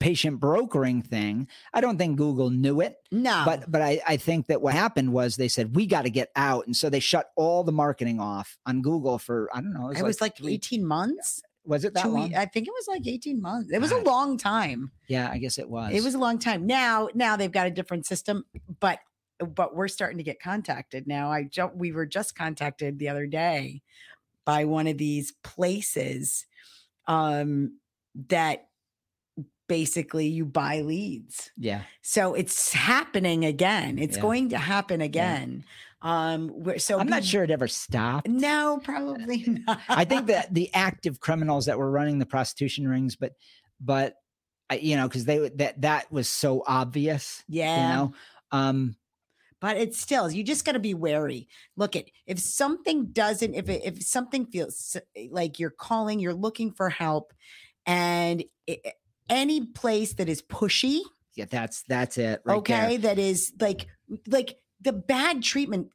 patient 0.00 0.40
brokering 0.40 1.00
thing 1.00 1.46
i 1.72 1.80
don't 1.80 1.96
think 1.96 2.16
google 2.16 2.50
knew 2.50 2.80
it 2.80 2.96
no, 3.12 3.42
but 3.46 3.70
but 3.70 3.80
I, 3.80 4.00
I 4.06 4.16
think 4.16 4.46
that 4.48 4.60
what 4.60 4.74
happened 4.74 5.12
was 5.12 5.36
they 5.36 5.46
said 5.48 5.76
we 5.76 5.86
got 5.86 6.02
to 6.02 6.10
get 6.10 6.30
out 6.34 6.66
and 6.66 6.76
so 6.76 6.90
they 6.90 6.98
shut 6.98 7.30
all 7.36 7.62
the 7.62 7.70
marketing 7.72 8.18
off 8.18 8.58
on 8.66 8.82
google 8.82 9.18
for 9.18 9.48
i 9.54 9.60
don't 9.60 9.72
know 9.72 9.90
it 9.90 10.02
was 10.02 10.20
like, 10.20 10.36
three- 10.36 10.54
18 10.54 10.84
months. 10.84 11.40
was 11.64 11.84
it 11.84 11.94
that 11.94 12.02
Two, 12.02 12.08
long 12.10 12.34
I 12.34 12.46
think 12.46 12.66
it 12.66 12.72
was 12.72 12.88
like 12.88 13.06
18 13.06 13.40
months. 13.40 13.70
It 13.70 13.80
was 13.80 13.92
a 13.92 13.98
long 13.98 14.36
time. 14.38 14.90
yeah 15.06 15.30
i 15.30 15.38
guess 15.38 15.56
it 15.58 15.70
was 15.70 15.92
It 15.94 16.02
was 16.02 16.14
a 16.14 16.18
long 16.18 16.38
time. 16.40 16.66
Now, 16.66 17.08
now 17.14 17.36
they've 17.36 17.52
got 17.52 17.66
a 17.68 17.70
different 17.70 18.06
system, 18.06 18.44
but 18.80 18.98
but 19.38 19.74
we're 19.76 19.88
starting 19.88 20.18
to 20.18 20.24
get 20.24 20.40
contacted 20.40 21.06
now. 21.06 21.30
I 21.30 21.44
ju- 21.44 21.70
we 21.74 21.92
were 21.92 22.06
just 22.06 22.34
contacted 22.34 22.98
the 22.98 23.08
other 23.08 23.26
day 23.26 23.82
by 24.44 24.64
one 24.64 24.86
of 24.88 24.98
these 24.98 25.32
places 25.44 26.44
um 27.06 27.78
that 28.28 28.66
basically 29.70 30.26
you 30.26 30.44
buy 30.44 30.80
leads. 30.82 31.50
yeah 31.56 31.82
So 32.02 32.34
it's 32.34 32.72
happening 32.72 33.44
again. 33.44 33.98
It's 33.98 34.16
Yeah. 34.16 34.22
going 34.26 34.48
to 34.50 34.58
happen 34.58 35.00
again. 35.00 35.64
Um 36.02 36.48
where, 36.48 36.78
so 36.78 36.98
i'm 36.98 37.08
not 37.08 37.24
sure 37.24 37.44
it 37.44 37.50
ever 37.50 37.68
stopped 37.68 38.26
No, 38.26 38.80
probably 38.82 39.44
not. 39.66 39.80
I 39.88 40.04
think 40.04 40.26
that 40.28 40.52
the 40.52 40.68
active 40.74 41.20
criminals 41.20 41.66
that 41.66 41.78
were 41.78 41.90
running 41.90 42.18
the 42.18 42.26
prostitution 42.26 42.88
rings, 42.88 43.16
but 43.16 43.32
but 43.80 44.14
I, 44.70 44.76
you 44.76 44.96
know, 44.96 45.08
because 45.08 45.24
they 45.26 45.38
that 45.62 45.80
that 45.82 46.10
was 46.12 46.28
so 46.28 46.62
obvious, 46.66 47.44
yeah. 47.48 47.76
you 47.82 47.88
know. 47.96 48.14
Um, 48.52 48.96
but 49.60 49.76
it's 49.76 50.00
still 50.00 50.30
you 50.30 50.42
just 50.42 50.64
got 50.64 50.72
to 50.72 50.78
be 50.80 50.94
wary 50.94 51.48
look 51.76 51.94
at 51.96 52.06
if 52.26 52.38
something 52.38 53.06
doesn't 53.12 53.54
if 53.54 53.68
it, 53.68 53.82
if 53.84 54.02
something 54.02 54.46
feels 54.46 54.96
like 55.30 55.58
you're 55.58 55.70
calling 55.88 56.18
you're 56.18 56.34
looking 56.46 56.72
for 56.72 56.88
help 56.88 57.32
and 57.86 58.42
i 58.68 58.78
any 59.30 59.64
place 59.64 60.12
that 60.14 60.28
is 60.28 60.42
pushy 60.42 61.00
yeah, 61.36 61.44
that's 61.48 61.84
that's 61.88 62.18
it. 62.18 62.42
Right 62.44 62.56
okay 62.58 62.96
there. 62.98 63.14
that 63.14 63.18
is 63.18 63.52
like 63.60 63.86
like 64.26 64.56
the 64.82 64.92
bad 64.92 65.42
treatment 65.42 65.88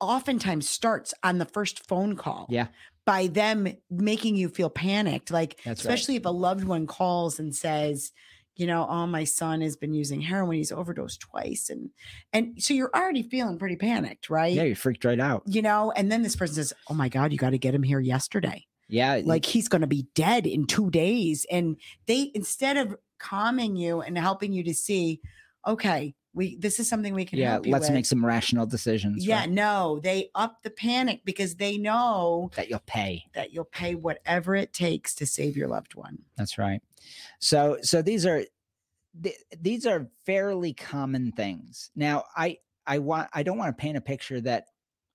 oftentimes 0.00 0.68
starts 0.68 1.14
on 1.22 1.38
the 1.38 1.46
first 1.46 1.86
phone 1.88 2.14
call 2.16 2.46
Yeah. 2.50 2.66
by 3.06 3.26
them 3.28 3.66
making 3.90 4.36
you 4.36 4.48
feel 4.48 4.68
panicked 4.70 5.30
like 5.30 5.56
That's 5.64 5.84
right. 5.84 5.92
especially 5.94 6.16
if 6.16 6.26
a 6.26 6.30
loved 6.30 6.64
one 6.64 6.86
calls 6.86 7.38
and 7.38 7.54
says 7.54 8.12
you 8.56 8.66
know 8.66 8.86
oh 8.88 9.06
my 9.06 9.24
son 9.24 9.62
has 9.62 9.76
been 9.76 9.94
using 9.94 10.20
heroin 10.20 10.56
he's 10.58 10.70
overdosed 10.72 11.20
twice 11.20 11.70
and 11.70 11.90
and 12.32 12.62
so 12.62 12.74
you're 12.74 12.90
already 12.94 13.22
feeling 13.22 13.58
pretty 13.58 13.76
panicked 13.76 14.28
right 14.30 14.52
Yeah, 14.52 14.64
you 14.64 14.74
freaked 14.74 15.04
right 15.04 15.18
out. 15.20 15.42
you 15.46 15.62
know 15.62 15.90
and 15.96 16.12
then 16.12 16.22
this 16.22 16.36
person 16.36 16.56
says 16.56 16.72
oh 16.88 16.94
my 16.94 17.08
god 17.08 17.32
you 17.32 17.38
got 17.38 17.50
to 17.50 17.58
get 17.58 17.74
him 17.74 17.82
here 17.82 18.00
yesterday 18.00 18.64
Yeah, 18.88 19.20
like 19.24 19.44
he's 19.44 19.68
going 19.68 19.80
to 19.80 19.86
be 19.86 20.06
dead 20.14 20.46
in 20.46 20.66
2 20.66 20.90
days 20.90 21.46
and 21.50 21.76
they 22.06 22.30
instead 22.34 22.76
of 22.76 22.96
calming 23.18 23.76
you 23.76 24.00
and 24.02 24.18
helping 24.18 24.52
you 24.52 24.62
to 24.64 24.74
see 24.74 25.20
okay 25.66 26.14
we 26.34 26.56
this 26.56 26.78
is 26.80 26.88
something 26.88 27.14
we 27.14 27.24
can 27.24 27.38
yeah. 27.38 27.58
Let's 27.64 27.86
with. 27.86 27.92
make 27.94 28.06
some 28.06 28.24
rational 28.26 28.66
decisions. 28.66 29.24
yeah 29.24 29.40
right, 29.40 29.50
no 29.50 30.00
they 30.02 30.30
up 30.34 30.62
the 30.62 30.70
panic 30.70 31.22
because 31.24 31.54
they 31.54 31.78
know 31.78 32.50
that 32.56 32.68
you'll 32.68 32.80
pay. 32.86 33.24
that 33.34 33.52
you'll 33.52 33.64
pay 33.64 33.94
whatever 33.94 34.54
it 34.56 34.72
takes 34.72 35.14
to 35.14 35.26
save 35.26 35.56
your 35.56 35.68
loved 35.68 35.94
one 35.94 36.18
That's 36.36 36.58
right. 36.58 36.82
So 37.38 37.78
so 37.82 38.02
these 38.02 38.26
are 38.26 38.44
th- 39.22 39.36
these 39.60 39.86
are 39.86 40.08
fairly 40.26 40.72
common 40.74 41.32
things. 41.32 41.90
Now, 41.94 42.24
I 42.36 42.58
I 42.86 42.98
want 42.98 43.28
I 43.32 43.42
don't 43.42 43.58
want 43.58 43.76
to 43.76 43.80
paint 43.80 43.96
a 43.96 44.00
picture 44.00 44.40
that 44.42 44.66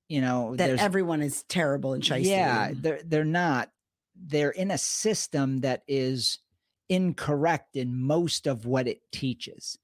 you 0.10 0.20
know 0.22 0.56
that 0.58 0.80
everyone 0.80 1.22
is 1.22 1.44
terrible 1.44 1.94
and 1.94 2.04
shisty. 2.04 2.26
Yeah, 2.26 2.72
they're 2.74 3.02
they're 3.06 3.24
not. 3.24 3.72
They're 4.22 4.52
in 4.52 4.72
a 4.72 4.78
system 4.78 5.62
that 5.62 5.84
is 5.88 6.40
incorrect 6.90 7.76
in 7.78 7.96
most 7.96 8.48
of 8.48 8.66
what 8.66 8.88
it 8.88 9.00
teaches. 9.14 9.78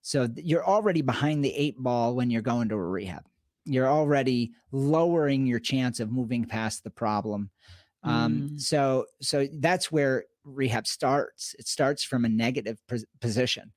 So 0.00 0.28
you're 0.36 0.64
already 0.64 1.02
behind 1.02 1.44
the 1.44 1.54
eight 1.54 1.76
ball 1.76 2.14
when 2.14 2.30
you're 2.30 2.42
going 2.42 2.68
to 2.70 2.76
a 2.76 2.82
rehab. 2.82 3.24
You're 3.64 3.88
already 3.88 4.52
lowering 4.70 5.46
your 5.46 5.60
chance 5.60 6.00
of 6.00 6.10
moving 6.10 6.44
past 6.44 6.84
the 6.84 6.90
problem. 6.90 7.50
Um, 8.02 8.50
Mm. 8.52 8.60
So 8.60 9.06
so 9.20 9.46
that's 9.52 9.92
where 9.92 10.24
rehab 10.44 10.86
starts. 10.86 11.54
It 11.58 11.68
starts 11.68 12.02
from 12.02 12.24
a 12.24 12.28
negative 12.28 12.78
pos- 12.88 13.04
position. 13.20 13.72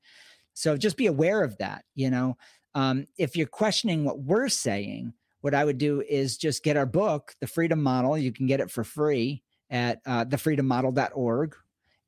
So 0.53 0.77
just 0.77 0.97
be 0.97 1.07
aware 1.07 1.43
of 1.43 1.57
that. 1.57 1.83
You 1.93 2.09
know, 2.09 2.37
um, 2.73 3.07
if 3.17 3.35
you're 3.35 3.47
questioning 3.47 4.03
what 4.03 4.19
we're 4.19 4.49
saying, 4.49 5.13
what 5.45 5.53
I 5.53 5.63
would 5.63 5.77
do 5.77 6.01
is 6.01 6.37
just 6.37 6.63
get 6.63 6.75
our 6.75 6.87
book, 6.87 7.35
The 7.39 7.45
Freedom 7.45 7.79
Model. 7.79 8.17
You 8.17 8.33
can 8.33 8.47
get 8.47 8.61
it 8.61 8.71
for 8.71 8.83
free 8.83 9.43
at 9.69 9.99
uh, 10.07 10.25
thefreedommodel.org 10.25 11.55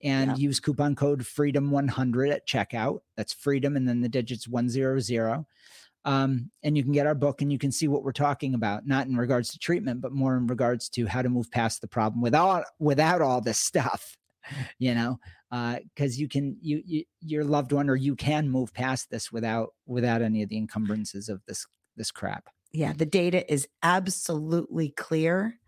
and 0.01 0.31
Yeah. 0.31 0.35
use 0.37 0.59
coupon 0.59 0.95
code 0.95 1.21
freedom100 1.21 2.31
at 2.31 2.47
checkout. 2.47 3.01
That's 3.15 3.33
freedom 3.33 3.75
and 3.75 3.87
then 3.87 4.01
the 4.01 4.09
digits 4.09 4.47
100. 4.47 5.45
Um, 6.03 6.49
and 6.63 6.75
you 6.75 6.81
can 6.81 6.93
get 6.93 7.05
our 7.05 7.13
book 7.13 7.43
and 7.43 7.51
you 7.51 7.59
can 7.59 7.71
see 7.71 7.87
what 7.87 8.01
we're 8.01 8.11
talking 8.11 8.55
about, 8.55 8.87
not 8.87 9.05
in 9.05 9.15
regards 9.15 9.51
to 9.51 9.59
treatment, 9.59 10.01
but 10.01 10.13
more 10.13 10.35
in 10.35 10.47
regards 10.47 10.89
to 10.89 11.05
how 11.05 11.21
to 11.21 11.29
move 11.29 11.51
past 11.51 11.81
the 11.81 11.87
problem 11.87 12.21
without 12.21 12.65
without 12.79 13.21
all 13.21 13.39
this 13.39 13.59
stuff. 13.59 14.17
you 14.79 14.95
know, 14.95 15.19
because 15.51 16.15
uh, 16.15 16.19
you 16.21 16.27
can 16.27 16.57
you, 16.59 16.81
you 16.83 17.03
your 17.19 17.43
loved 17.43 17.71
one 17.71 17.87
or 17.87 17.95
you 17.95 18.15
can 18.15 18.49
move 18.49 18.73
past 18.73 19.11
this 19.11 19.31
without 19.31 19.75
without 19.85 20.23
any 20.23 20.41
of 20.41 20.49
the 20.49 20.57
encumbrances 20.57 21.29
of 21.29 21.39
this 21.45 21.67
this 21.97 22.09
crap. 22.09 22.49
Yeah, 22.77 22.93
the 22.93 23.07
data 23.07 23.51
is 23.51 23.67
absolutely 23.81 24.89
clear. 24.89 25.59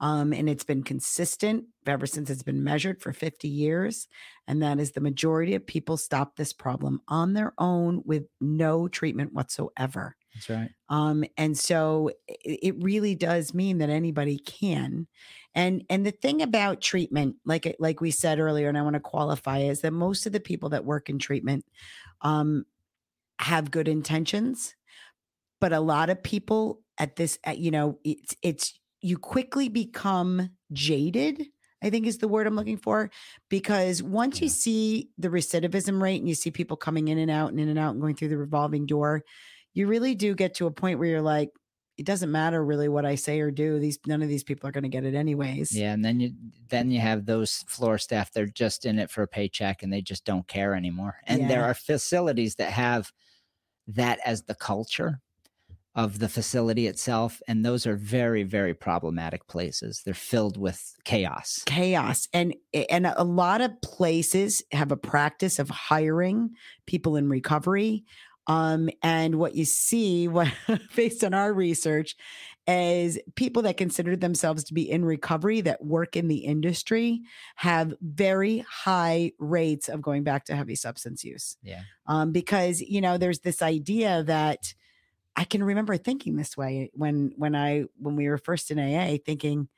Um, 0.00 0.34
and 0.34 0.50
it's 0.50 0.64
been 0.64 0.82
consistent 0.82 1.64
ever 1.86 2.06
since 2.06 2.28
it's 2.28 2.42
been 2.42 2.62
measured 2.62 3.00
for 3.00 3.14
50 3.14 3.48
years. 3.48 4.06
And 4.46 4.62
that 4.62 4.78
is 4.78 4.92
the 4.92 5.00
majority 5.00 5.54
of 5.54 5.66
people 5.66 5.96
stop 5.96 6.36
this 6.36 6.52
problem 6.52 7.00
on 7.08 7.32
their 7.32 7.54
own 7.56 8.02
with 8.04 8.26
no 8.38 8.86
treatment 8.86 9.32
whatsoever. 9.32 10.14
That's 10.34 10.50
right. 10.50 10.70
Um, 10.90 11.24
and 11.38 11.58
so 11.58 12.10
it, 12.28 12.60
it 12.62 12.82
really 12.82 13.14
does 13.14 13.54
mean 13.54 13.78
that 13.78 13.88
anybody 13.88 14.38
can. 14.38 15.06
And 15.54 15.84
and 15.88 16.04
the 16.04 16.12
thing 16.12 16.42
about 16.42 16.82
treatment, 16.82 17.36
like 17.46 17.74
like 17.78 18.02
we 18.02 18.10
said 18.10 18.38
earlier, 18.38 18.68
and 18.68 18.76
I 18.76 18.82
want 18.82 18.94
to 18.94 19.00
qualify, 19.00 19.60
is 19.60 19.80
that 19.80 19.92
most 19.92 20.26
of 20.26 20.32
the 20.32 20.38
people 20.38 20.68
that 20.68 20.84
work 20.84 21.08
in 21.08 21.18
treatment 21.18 21.64
um, 22.20 22.66
have 23.40 23.70
good 23.70 23.88
intentions, 23.88 24.74
but 25.60 25.72
a 25.72 25.80
lot 25.80 26.10
of 26.10 26.22
people 26.22 26.80
at 26.98 27.16
this, 27.16 27.38
at, 27.44 27.58
you 27.58 27.70
know, 27.70 27.98
it's 28.04 28.36
it's 28.42 28.78
you 29.00 29.18
quickly 29.18 29.68
become 29.68 30.50
jaded 30.72 31.46
I 31.82 31.90
think 31.90 32.06
is 32.06 32.18
the 32.18 32.28
word 32.28 32.46
I'm 32.46 32.56
looking 32.56 32.76
for. 32.76 33.10
Because 33.48 34.02
once 34.02 34.40
you 34.40 34.48
see 34.48 35.10
the 35.18 35.28
recidivism 35.28 36.00
rate 36.00 36.20
and 36.20 36.28
you 36.28 36.34
see 36.34 36.50
people 36.50 36.76
coming 36.76 37.08
in 37.08 37.18
and 37.18 37.30
out 37.30 37.50
and 37.50 37.60
in 37.60 37.68
and 37.68 37.78
out 37.78 37.92
and 37.92 38.00
going 38.00 38.16
through 38.16 38.28
the 38.28 38.38
revolving 38.38 38.86
door, 38.86 39.22
you 39.74 39.86
really 39.86 40.14
do 40.14 40.34
get 40.34 40.54
to 40.54 40.66
a 40.66 40.70
point 40.70 40.98
where 40.98 41.08
you're 41.08 41.22
like, 41.22 41.50
it 41.96 42.06
doesn't 42.06 42.30
matter 42.30 42.64
really 42.64 42.88
what 42.88 43.04
I 43.04 43.16
say 43.16 43.40
or 43.40 43.50
do. 43.50 43.80
These 43.80 43.98
none 44.06 44.22
of 44.22 44.28
these 44.28 44.44
people 44.44 44.68
are 44.68 44.72
going 44.72 44.84
to 44.84 44.88
get 44.88 45.04
it 45.04 45.14
anyways. 45.14 45.76
Yeah, 45.76 45.92
and 45.92 46.04
then 46.04 46.20
you 46.20 46.32
then 46.68 46.92
you 46.92 47.00
have 47.00 47.26
those 47.26 47.64
floor 47.66 47.98
staff. 47.98 48.32
They're 48.32 48.46
just 48.46 48.86
in 48.86 49.00
it 49.00 49.10
for 49.10 49.22
a 49.22 49.28
paycheck 49.28 49.82
and 49.82 49.92
they 49.92 50.00
just 50.00 50.24
don't 50.24 50.46
care 50.46 50.74
anymore. 50.76 51.16
And 51.26 51.42
yeah. 51.42 51.48
there 51.48 51.64
are 51.64 51.74
facilities 51.74 52.54
that 52.56 52.70
have 52.70 53.12
that 53.88 54.20
as 54.24 54.44
the 54.44 54.54
culture 54.54 55.20
of 55.94 56.18
the 56.18 56.28
facility 56.28 56.86
itself 56.86 57.40
and 57.48 57.64
those 57.64 57.86
are 57.86 57.96
very 57.96 58.42
very 58.42 58.74
problematic 58.74 59.46
places. 59.46 60.02
They're 60.04 60.14
filled 60.14 60.56
with 60.56 60.80
chaos. 61.04 61.62
Chaos 61.66 62.28
and 62.32 62.54
and 62.90 63.06
a 63.06 63.24
lot 63.24 63.60
of 63.60 63.80
places 63.82 64.62
have 64.72 64.92
a 64.92 64.96
practice 64.96 65.58
of 65.58 65.70
hiring 65.70 66.50
people 66.86 67.16
in 67.16 67.28
recovery 67.28 68.04
um, 68.48 68.88
and 69.02 69.36
what 69.36 69.54
you 69.54 69.64
see 69.64 70.26
what 70.28 70.52
based 70.96 71.22
on 71.22 71.34
our 71.34 71.52
research 71.52 72.16
is 72.66 73.18
people 73.34 73.62
that 73.62 73.78
consider 73.78 74.14
themselves 74.14 74.64
to 74.64 74.74
be 74.74 74.90
in 74.90 75.02
recovery 75.04 75.62
that 75.62 75.84
work 75.84 76.16
in 76.16 76.28
the 76.28 76.38
industry 76.38 77.22
have 77.56 77.94
very 78.02 78.64
high 78.68 79.32
rates 79.38 79.88
of 79.88 80.02
going 80.02 80.22
back 80.22 80.44
to 80.44 80.56
heavy 80.56 80.74
substance 80.74 81.24
use. 81.24 81.56
Yeah. 81.62 81.80
Um, 82.06 82.32
because 82.32 82.80
you 82.80 83.00
know 83.00 83.16
there's 83.16 83.40
this 83.40 83.62
idea 83.62 84.22
that 84.24 84.74
I 85.38 85.44
can 85.44 85.62
remember 85.62 85.96
thinking 85.96 86.34
this 86.34 86.56
way 86.56 86.90
when 86.94 87.32
when 87.36 87.54
I 87.54 87.84
when 87.96 88.16
we 88.16 88.28
were 88.28 88.38
first 88.38 88.72
in 88.72 88.78
AA, 88.80 89.18
thinking, 89.24 89.68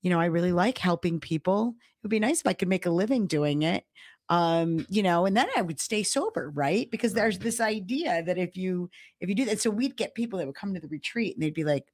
you 0.00 0.10
know, 0.10 0.20
I 0.20 0.26
really 0.26 0.52
like 0.52 0.78
helping 0.78 1.18
people. 1.18 1.74
It 1.76 2.04
would 2.04 2.10
be 2.10 2.20
nice 2.20 2.38
if 2.38 2.46
I 2.46 2.52
could 2.52 2.68
make 2.68 2.86
a 2.86 2.90
living 2.90 3.26
doing 3.26 3.62
it. 3.62 3.84
Um, 4.28 4.86
you 4.88 5.02
know, 5.02 5.26
and 5.26 5.36
then 5.36 5.48
I 5.56 5.62
would 5.62 5.80
stay 5.80 6.04
sober, 6.04 6.52
right? 6.54 6.88
Because 6.88 7.14
there's 7.14 7.40
this 7.40 7.60
idea 7.60 8.22
that 8.22 8.38
if 8.38 8.56
you 8.56 8.90
if 9.20 9.28
you 9.28 9.34
do 9.34 9.46
that, 9.46 9.60
so 9.60 9.70
we'd 9.70 9.96
get 9.96 10.14
people 10.14 10.38
that 10.38 10.46
would 10.46 10.54
come 10.54 10.72
to 10.74 10.80
the 10.80 10.86
retreat 10.86 11.34
and 11.34 11.42
they'd 11.42 11.52
be 11.52 11.64
like, 11.64 11.86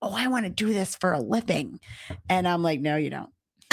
Oh, 0.00 0.14
I 0.16 0.28
want 0.28 0.44
to 0.44 0.50
do 0.50 0.72
this 0.72 0.94
for 0.94 1.12
a 1.12 1.20
living. 1.20 1.80
And 2.28 2.46
I'm 2.46 2.62
like, 2.62 2.80
no, 2.80 2.94
you 2.94 3.10
don't. 3.10 3.30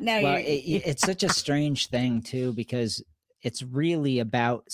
no, 0.00 0.22
well, 0.22 0.36
it, 0.36 0.62
it's 0.86 1.02
such 1.02 1.22
a 1.22 1.28
strange 1.28 1.88
thing 1.88 2.22
too, 2.22 2.54
because 2.54 3.04
it's 3.42 3.62
really 3.62 4.20
about 4.20 4.66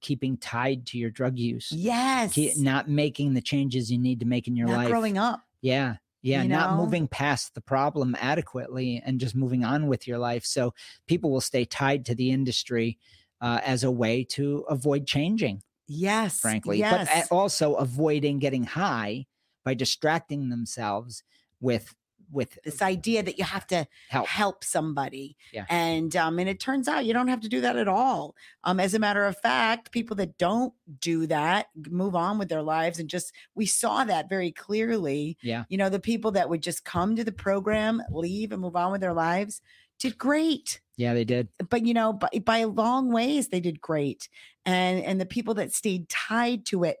keeping 0.00 0.36
tied 0.36 0.86
to 0.86 0.98
your 0.98 1.10
drug 1.10 1.38
use. 1.38 1.72
Yes. 1.72 2.34
Keep, 2.34 2.58
not 2.58 2.88
making 2.88 3.34
the 3.34 3.40
changes 3.40 3.90
you 3.90 3.98
need 3.98 4.20
to 4.20 4.26
make 4.26 4.48
in 4.48 4.56
your 4.56 4.68
not 4.68 4.76
life. 4.76 4.88
Growing 4.88 5.18
up. 5.18 5.42
Yeah. 5.60 5.96
Yeah. 6.22 6.42
You 6.42 6.48
not 6.48 6.72
know? 6.72 6.84
moving 6.84 7.08
past 7.08 7.54
the 7.54 7.60
problem 7.60 8.16
adequately 8.20 9.02
and 9.04 9.18
just 9.18 9.34
moving 9.34 9.64
on 9.64 9.86
with 9.86 10.06
your 10.06 10.18
life. 10.18 10.44
So 10.44 10.74
people 11.06 11.30
will 11.30 11.40
stay 11.40 11.64
tied 11.64 12.04
to 12.06 12.14
the 12.14 12.30
industry 12.30 12.98
uh, 13.40 13.60
as 13.64 13.84
a 13.84 13.90
way 13.90 14.24
to 14.30 14.64
avoid 14.68 15.06
changing. 15.06 15.62
Yes. 15.88 16.38
Frankly. 16.40 16.78
Yes. 16.78 17.28
But 17.28 17.34
also 17.34 17.74
avoiding 17.74 18.38
getting 18.38 18.64
high 18.64 19.26
by 19.64 19.74
distracting 19.74 20.48
themselves 20.48 21.22
with 21.60 21.94
with 22.32 22.58
this 22.64 22.82
idea 22.82 23.22
that 23.22 23.38
you 23.38 23.44
have 23.44 23.66
to 23.68 23.86
help, 24.08 24.26
help 24.26 24.64
somebody. 24.64 25.36
Yeah. 25.52 25.66
And 25.68 26.16
um, 26.16 26.38
and 26.38 26.48
it 26.48 26.58
turns 26.58 26.88
out 26.88 27.04
you 27.04 27.12
don't 27.12 27.28
have 27.28 27.42
to 27.42 27.48
do 27.48 27.60
that 27.60 27.76
at 27.76 27.88
all. 27.88 28.34
Um, 28.64 28.80
as 28.80 28.94
a 28.94 28.98
matter 28.98 29.24
of 29.24 29.36
fact, 29.38 29.92
people 29.92 30.16
that 30.16 30.38
don't 30.38 30.72
do 30.98 31.26
that 31.26 31.66
move 31.88 32.16
on 32.16 32.38
with 32.38 32.48
their 32.48 32.62
lives 32.62 32.98
and 32.98 33.08
just 33.08 33.32
we 33.54 33.66
saw 33.66 34.04
that 34.04 34.28
very 34.28 34.50
clearly. 34.50 35.36
Yeah. 35.42 35.64
You 35.68 35.78
know, 35.78 35.90
the 35.90 36.00
people 36.00 36.32
that 36.32 36.48
would 36.48 36.62
just 36.62 36.84
come 36.84 37.14
to 37.16 37.24
the 37.24 37.32
program, 37.32 38.02
leave 38.10 38.52
and 38.52 38.62
move 38.62 38.76
on 38.76 38.92
with 38.92 39.00
their 39.00 39.14
lives 39.14 39.60
did 40.00 40.18
great. 40.18 40.80
Yeah, 40.96 41.14
they 41.14 41.24
did. 41.24 41.48
But 41.70 41.86
you 41.86 41.94
know, 41.94 42.14
by, 42.14 42.28
by 42.44 42.64
long 42.64 43.12
ways 43.12 43.48
they 43.48 43.60
did 43.60 43.80
great. 43.80 44.28
And 44.64 45.04
and 45.04 45.20
the 45.20 45.26
people 45.26 45.54
that 45.54 45.72
stayed 45.72 46.08
tied 46.08 46.64
to 46.66 46.84
it, 46.84 46.98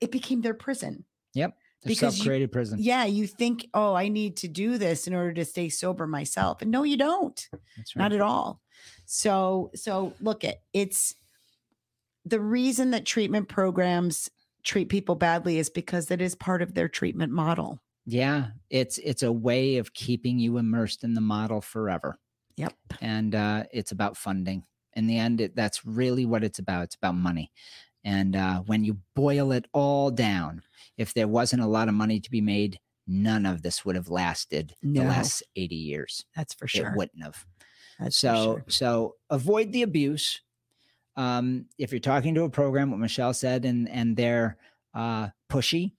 it 0.00 0.12
became 0.12 0.42
their 0.42 0.54
prison. 0.54 1.04
Yep 1.34 1.54
because 1.84 2.16
self-created 2.16 2.52
prison. 2.52 2.78
Yeah, 2.80 3.04
you 3.04 3.26
think, 3.26 3.68
oh, 3.74 3.94
I 3.94 4.08
need 4.08 4.36
to 4.38 4.48
do 4.48 4.78
this 4.78 5.06
in 5.06 5.14
order 5.14 5.32
to 5.34 5.44
stay 5.44 5.68
sober 5.68 6.06
myself, 6.06 6.62
and 6.62 6.70
no, 6.70 6.82
you 6.82 6.96
don't. 6.96 7.48
That's 7.76 7.94
right. 7.94 8.02
Not 8.02 8.12
at 8.12 8.20
all. 8.20 8.60
So, 9.06 9.70
so 9.74 10.12
look 10.20 10.44
at 10.44 10.62
it's 10.72 11.14
the 12.24 12.40
reason 12.40 12.90
that 12.90 13.06
treatment 13.06 13.48
programs 13.48 14.30
treat 14.64 14.88
people 14.88 15.14
badly 15.14 15.58
is 15.58 15.70
because 15.70 16.10
it 16.10 16.20
is 16.20 16.34
part 16.34 16.62
of 16.62 16.74
their 16.74 16.88
treatment 16.88 17.32
model. 17.32 17.80
Yeah, 18.04 18.48
it's 18.70 18.98
it's 18.98 19.22
a 19.22 19.32
way 19.32 19.76
of 19.76 19.92
keeping 19.94 20.38
you 20.38 20.58
immersed 20.58 21.04
in 21.04 21.14
the 21.14 21.20
model 21.20 21.60
forever. 21.60 22.18
Yep. 22.56 22.74
And 23.00 23.34
uh, 23.34 23.64
it's 23.72 23.92
about 23.92 24.16
funding. 24.16 24.64
In 24.94 25.06
the 25.06 25.16
end, 25.16 25.40
it, 25.40 25.54
that's 25.54 25.84
really 25.86 26.26
what 26.26 26.42
it's 26.42 26.58
about. 26.58 26.84
It's 26.84 26.96
about 26.96 27.14
money. 27.14 27.52
And 28.04 28.36
uh, 28.36 28.60
when 28.60 28.84
you 28.84 28.98
boil 29.14 29.52
it 29.52 29.66
all 29.72 30.10
down, 30.10 30.62
if 30.96 31.14
there 31.14 31.28
wasn't 31.28 31.62
a 31.62 31.66
lot 31.66 31.88
of 31.88 31.94
money 31.94 32.20
to 32.20 32.30
be 32.30 32.40
made, 32.40 32.78
none 33.06 33.46
of 33.46 33.62
this 33.62 33.84
would 33.84 33.96
have 33.96 34.08
lasted 34.08 34.74
no. 34.82 35.02
the 35.02 35.08
last 35.08 35.42
80 35.56 35.74
years. 35.74 36.24
That's 36.36 36.54
for 36.54 36.68
sure. 36.68 36.90
It 36.90 36.96
wouldn't 36.96 37.22
have. 37.22 37.44
That's 37.98 38.16
so 38.16 38.30
sure. 38.30 38.64
so 38.68 39.14
avoid 39.30 39.72
the 39.72 39.82
abuse. 39.82 40.40
Um, 41.16 41.66
if 41.78 41.90
you're 41.90 42.00
talking 42.00 42.34
to 42.36 42.44
a 42.44 42.50
program, 42.50 42.90
what 42.90 43.00
Michelle 43.00 43.34
said, 43.34 43.64
and 43.64 43.88
and 43.88 44.16
they're 44.16 44.56
uh, 44.94 45.28
pushy, 45.50 45.92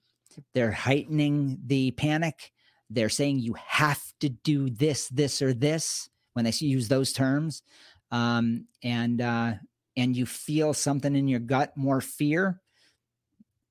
they're 0.54 0.72
heightening 0.72 1.58
the 1.66 1.90
panic. 1.90 2.52
They're 2.88 3.10
saying 3.10 3.40
you 3.40 3.54
have 3.66 4.02
to 4.20 4.30
do 4.30 4.70
this, 4.70 5.08
this, 5.08 5.42
or 5.42 5.52
this 5.52 6.08
when 6.32 6.44
they 6.44 6.52
use 6.58 6.88
those 6.88 7.12
terms, 7.12 7.62
um, 8.10 8.66
and 8.82 9.20
uh, 9.20 9.54
and 9.96 10.16
you 10.16 10.26
feel 10.26 10.72
something 10.72 11.14
in 11.14 11.28
your 11.28 11.40
gut, 11.40 11.76
more 11.76 12.00
fear, 12.00 12.60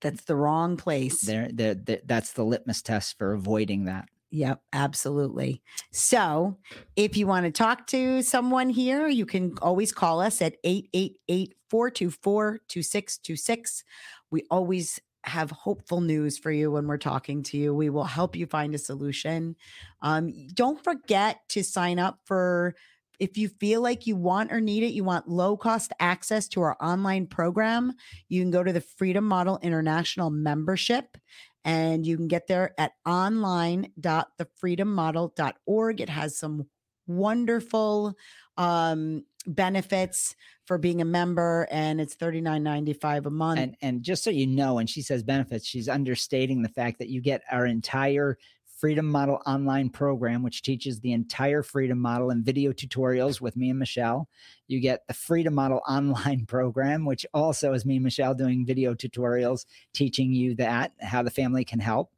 that's 0.02 0.24
the 0.26 0.36
wrong 0.36 0.78
place. 0.78 1.22
There, 1.22 1.50
there, 1.52 1.76
that's 1.76 2.34
the 2.34 2.44
litmus 2.44 2.82
test 2.82 3.18
for 3.18 3.34
avoiding 3.34 3.86
that. 3.86 4.08
Yep, 4.32 4.62
absolutely. 4.74 5.62
So, 5.92 6.58
if 6.96 7.18
you 7.18 7.26
want 7.26 7.46
to 7.46 7.52
talk 7.52 7.88
to 7.88 8.22
someone 8.22 8.70
here, 8.70 9.08
you 9.08 9.26
can 9.26 9.56
always 9.62 9.92
call 9.92 10.22
us 10.22 10.42
at 10.42 10.56
888 10.64 11.56
424 11.70 12.60
2626. 12.68 13.84
We 14.30 14.44
always 14.52 15.00
have 15.24 15.50
hopeful 15.52 16.02
news 16.02 16.38
for 16.38 16.52
you 16.52 16.72
when 16.72 16.88
we're 16.88 16.98
talking 16.98 17.42
to 17.44 17.58
you. 17.58 17.74
We 17.74 17.90
will 17.90 18.04
help 18.04 18.36
you 18.36 18.46
find 18.46 18.76
a 18.76 18.78
solution. 18.78 19.56
Um, 20.02 20.48
don't 20.54 20.82
forget 20.84 21.40
to 21.50 21.64
sign 21.64 21.98
up 21.98 22.20
for 22.24 22.76
if 23.20 23.38
you 23.38 23.50
feel 23.50 23.82
like 23.82 24.08
you 24.08 24.16
want 24.16 24.52
or 24.52 24.60
need 24.62 24.82
it, 24.84 24.94
you 24.94 25.04
want 25.04 25.28
low 25.28 25.58
cost 25.58 25.92
access 26.00 26.48
to 26.50 26.62
our 26.62 26.78
online 26.82 27.26
program, 27.28 27.94
you 28.30 28.42
can 28.42 28.52
go 28.52 28.64
to 28.64 28.74
the 28.74 28.82
Freedom 28.82 29.26
Model 29.26 29.60
International 29.62 30.30
membership 30.30 31.18
and 31.66 32.06
you 32.06 32.16
can 32.16 32.28
get 32.28 32.46
there 32.48 32.76
at 32.78 32.94
online.thefreedommodel.org. 33.06 36.02
It 36.02 36.10
has 36.10 36.38
some 36.38 36.68
wonderful 37.08 38.16
um, 38.58 39.24
benefits 39.46 40.36
for 40.66 40.78
being 40.78 41.02
a 41.02 41.06
member 41.06 41.68
and 41.72 42.00
it's 42.00 42.16
$39.95 42.16 43.26
a 43.26 43.30
month. 43.30 43.60
And 43.60 43.76
and 43.82 44.02
just 44.04 44.24
so 44.24 44.30
you 44.30 44.48
know, 44.48 44.76
when 44.76 44.88
she 44.88 45.02
says 45.02 45.24
benefits, 45.24 45.66
she's 45.66 45.90
understating 45.90 46.62
the 46.62 46.70
fact 46.70 47.00
that 47.00 47.10
you 47.10 47.22
get 47.22 47.42
our 47.52 47.66
entire 47.66 48.38
Freedom 48.80 49.06
Model 49.06 49.42
online 49.46 49.90
program, 49.90 50.42
which 50.42 50.62
teaches 50.62 51.02
the 51.02 51.12
entire 51.12 51.64
Freedom 51.64 52.00
Model 52.00 52.30
and 52.30 52.46
video 52.46 52.72
tutorials 52.72 53.42
with 53.42 53.58
me 53.58 53.70
and 53.70 53.78
Michelle. 53.78 54.30
You 54.68 54.80
get 54.80 55.06
the 55.08 55.14
Freedom 55.14 55.54
Model 55.54 55.82
online 55.86 56.46
program, 56.48 57.04
which 57.06 57.26
also 57.34 57.74
is 57.74 57.86
me 57.86 57.96
and 57.96 58.06
Michelle 58.06 58.34
doing 58.34 58.66
video 58.66 58.94
tutorials 58.94 59.66
teaching 59.94 60.32
you 60.32 60.56
that, 60.56 60.94
how 61.02 61.24
the 61.24 61.30
family 61.30 61.66
can 61.66 61.80
help. 61.80 62.10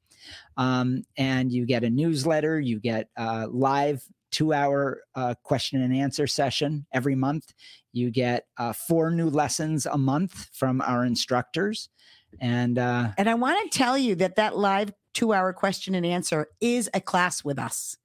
Um, 0.56 1.04
and 1.18 1.52
you 1.52 1.66
get 1.66 1.84
a 1.84 1.90
newsletter, 1.90 2.60
you 2.60 2.80
get 2.80 3.10
uh, 3.18 3.48
live 3.50 4.04
two 4.30 4.54
hour 4.54 5.02
uh, 5.16 5.34
question 5.44 5.82
and 5.82 5.96
answer 5.96 6.28
session 6.28 6.86
every 6.94 7.16
month. 7.16 7.54
You 7.92 8.12
get 8.12 8.46
uh, 8.58 8.74
four 8.74 9.10
new 9.10 9.30
lessons 9.30 9.88
a 9.88 9.98
month 9.98 10.50
from 10.54 10.80
our 10.82 11.06
instructors. 11.06 11.90
And 12.40 12.78
uh, 12.78 13.10
and 13.18 13.30
I 13.30 13.34
want 13.34 13.70
to 13.72 13.78
tell 13.78 13.98
you 13.98 14.16
that 14.16 14.36
that 14.36 14.56
live 14.56 14.94
two 15.14 15.34
hour 15.34 15.54
question 15.54 15.96
and 15.96 16.06
answer 16.06 16.48
is 16.60 16.90
a 16.94 17.02
class 17.02 17.44
with 17.44 17.60
us. 17.60 17.98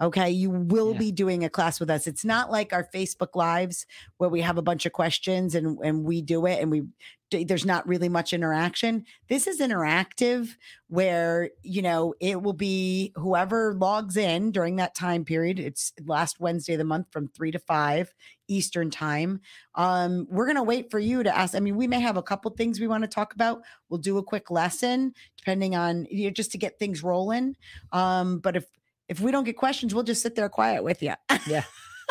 Okay. 0.00 0.30
You 0.30 0.50
will 0.50 0.92
Yeah. 0.92 0.98
be 0.98 1.12
doing 1.12 1.44
a 1.44 1.50
class 1.50 1.78
with 1.80 1.90
us. 1.90 2.06
It's 2.06 2.24
not 2.24 2.50
like 2.50 2.72
our 2.72 2.88
Facebook 2.94 3.34
lives 3.34 3.86
where 4.18 4.30
we 4.30 4.40
have 4.40 4.58
a 4.58 4.62
bunch 4.62 4.86
of 4.86 4.92
questions 4.92 5.54
and, 5.54 5.78
and 5.84 6.04
we 6.04 6.20
do 6.22 6.46
it 6.46 6.60
and 6.60 6.70
we, 6.70 6.82
there's 7.30 7.64
not 7.66 7.86
really 7.88 8.08
much 8.08 8.32
interaction. 8.32 9.04
This 9.28 9.48
is 9.48 9.60
interactive 9.60 10.54
where, 10.86 11.50
you 11.62 11.82
know, 11.82 12.14
it 12.20 12.40
will 12.42 12.52
be 12.52 13.12
whoever 13.16 13.74
logs 13.74 14.16
in 14.16 14.52
during 14.52 14.76
that 14.76 14.94
time 14.94 15.24
period. 15.24 15.58
It's 15.58 15.92
last 16.06 16.38
Wednesday 16.38 16.74
of 16.74 16.78
the 16.78 16.84
month 16.84 17.08
from 17.10 17.26
three 17.28 17.50
to 17.50 17.58
five 17.58 18.14
Eastern 18.46 18.88
time. 18.88 19.40
Um, 19.74 20.28
we're 20.30 20.44
going 20.46 20.56
to 20.56 20.62
wait 20.62 20.92
for 20.92 21.00
you 21.00 21.24
to 21.24 21.36
ask. 21.36 21.56
I 21.56 21.60
mean, 21.60 21.76
we 21.76 21.88
may 21.88 21.98
have 22.00 22.16
a 22.16 22.22
couple 22.22 22.52
things 22.52 22.78
we 22.78 22.86
want 22.86 23.02
to 23.02 23.08
talk 23.08 23.34
about. 23.34 23.62
We'll 23.88 23.98
do 23.98 24.18
a 24.18 24.22
quick 24.22 24.50
lesson 24.50 25.12
depending 25.36 25.74
on, 25.74 26.06
you 26.10 26.26
know, 26.26 26.30
just 26.30 26.52
to 26.52 26.58
get 26.58 26.78
things 26.78 27.02
rolling. 27.02 27.56
Um, 27.90 28.38
but 28.38 28.54
if, 28.56 28.66
if 29.08 29.20
we 29.20 29.30
don't 29.30 29.44
get 29.44 29.56
questions, 29.56 29.94
we'll 29.94 30.04
just 30.04 30.22
sit 30.22 30.34
there 30.34 30.48
quiet 30.48 30.82
with 30.82 31.02
you. 31.02 31.14
Yeah. 31.46 31.64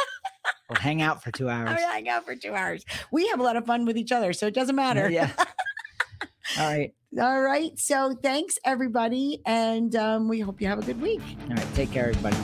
we'll 0.69 0.79
hang 0.79 1.01
out 1.01 1.23
for 1.23 1.31
two 1.31 1.49
hours. 1.49 1.69
I 1.69 1.81
hang 1.81 2.09
out 2.09 2.25
for 2.25 2.35
two 2.35 2.53
hours. 2.53 2.85
We 3.11 3.27
have 3.29 3.39
a 3.39 3.43
lot 3.43 3.55
of 3.55 3.65
fun 3.65 3.85
with 3.85 3.97
each 3.97 4.11
other, 4.11 4.33
so 4.33 4.47
it 4.47 4.53
doesn't 4.53 4.75
matter. 4.75 5.09
Yeah. 5.09 5.31
All 6.59 6.69
right. 6.69 6.93
All 7.19 7.41
right. 7.41 7.77
So 7.77 8.13
thanks 8.21 8.57
everybody, 8.65 9.41
and 9.45 9.95
um, 9.95 10.27
we 10.27 10.39
hope 10.39 10.61
you 10.61 10.67
have 10.67 10.79
a 10.79 10.85
good 10.85 11.01
week. 11.01 11.21
All 11.49 11.55
right. 11.55 11.75
Take 11.75 11.91
care, 11.91 12.09
everybody. 12.09 12.37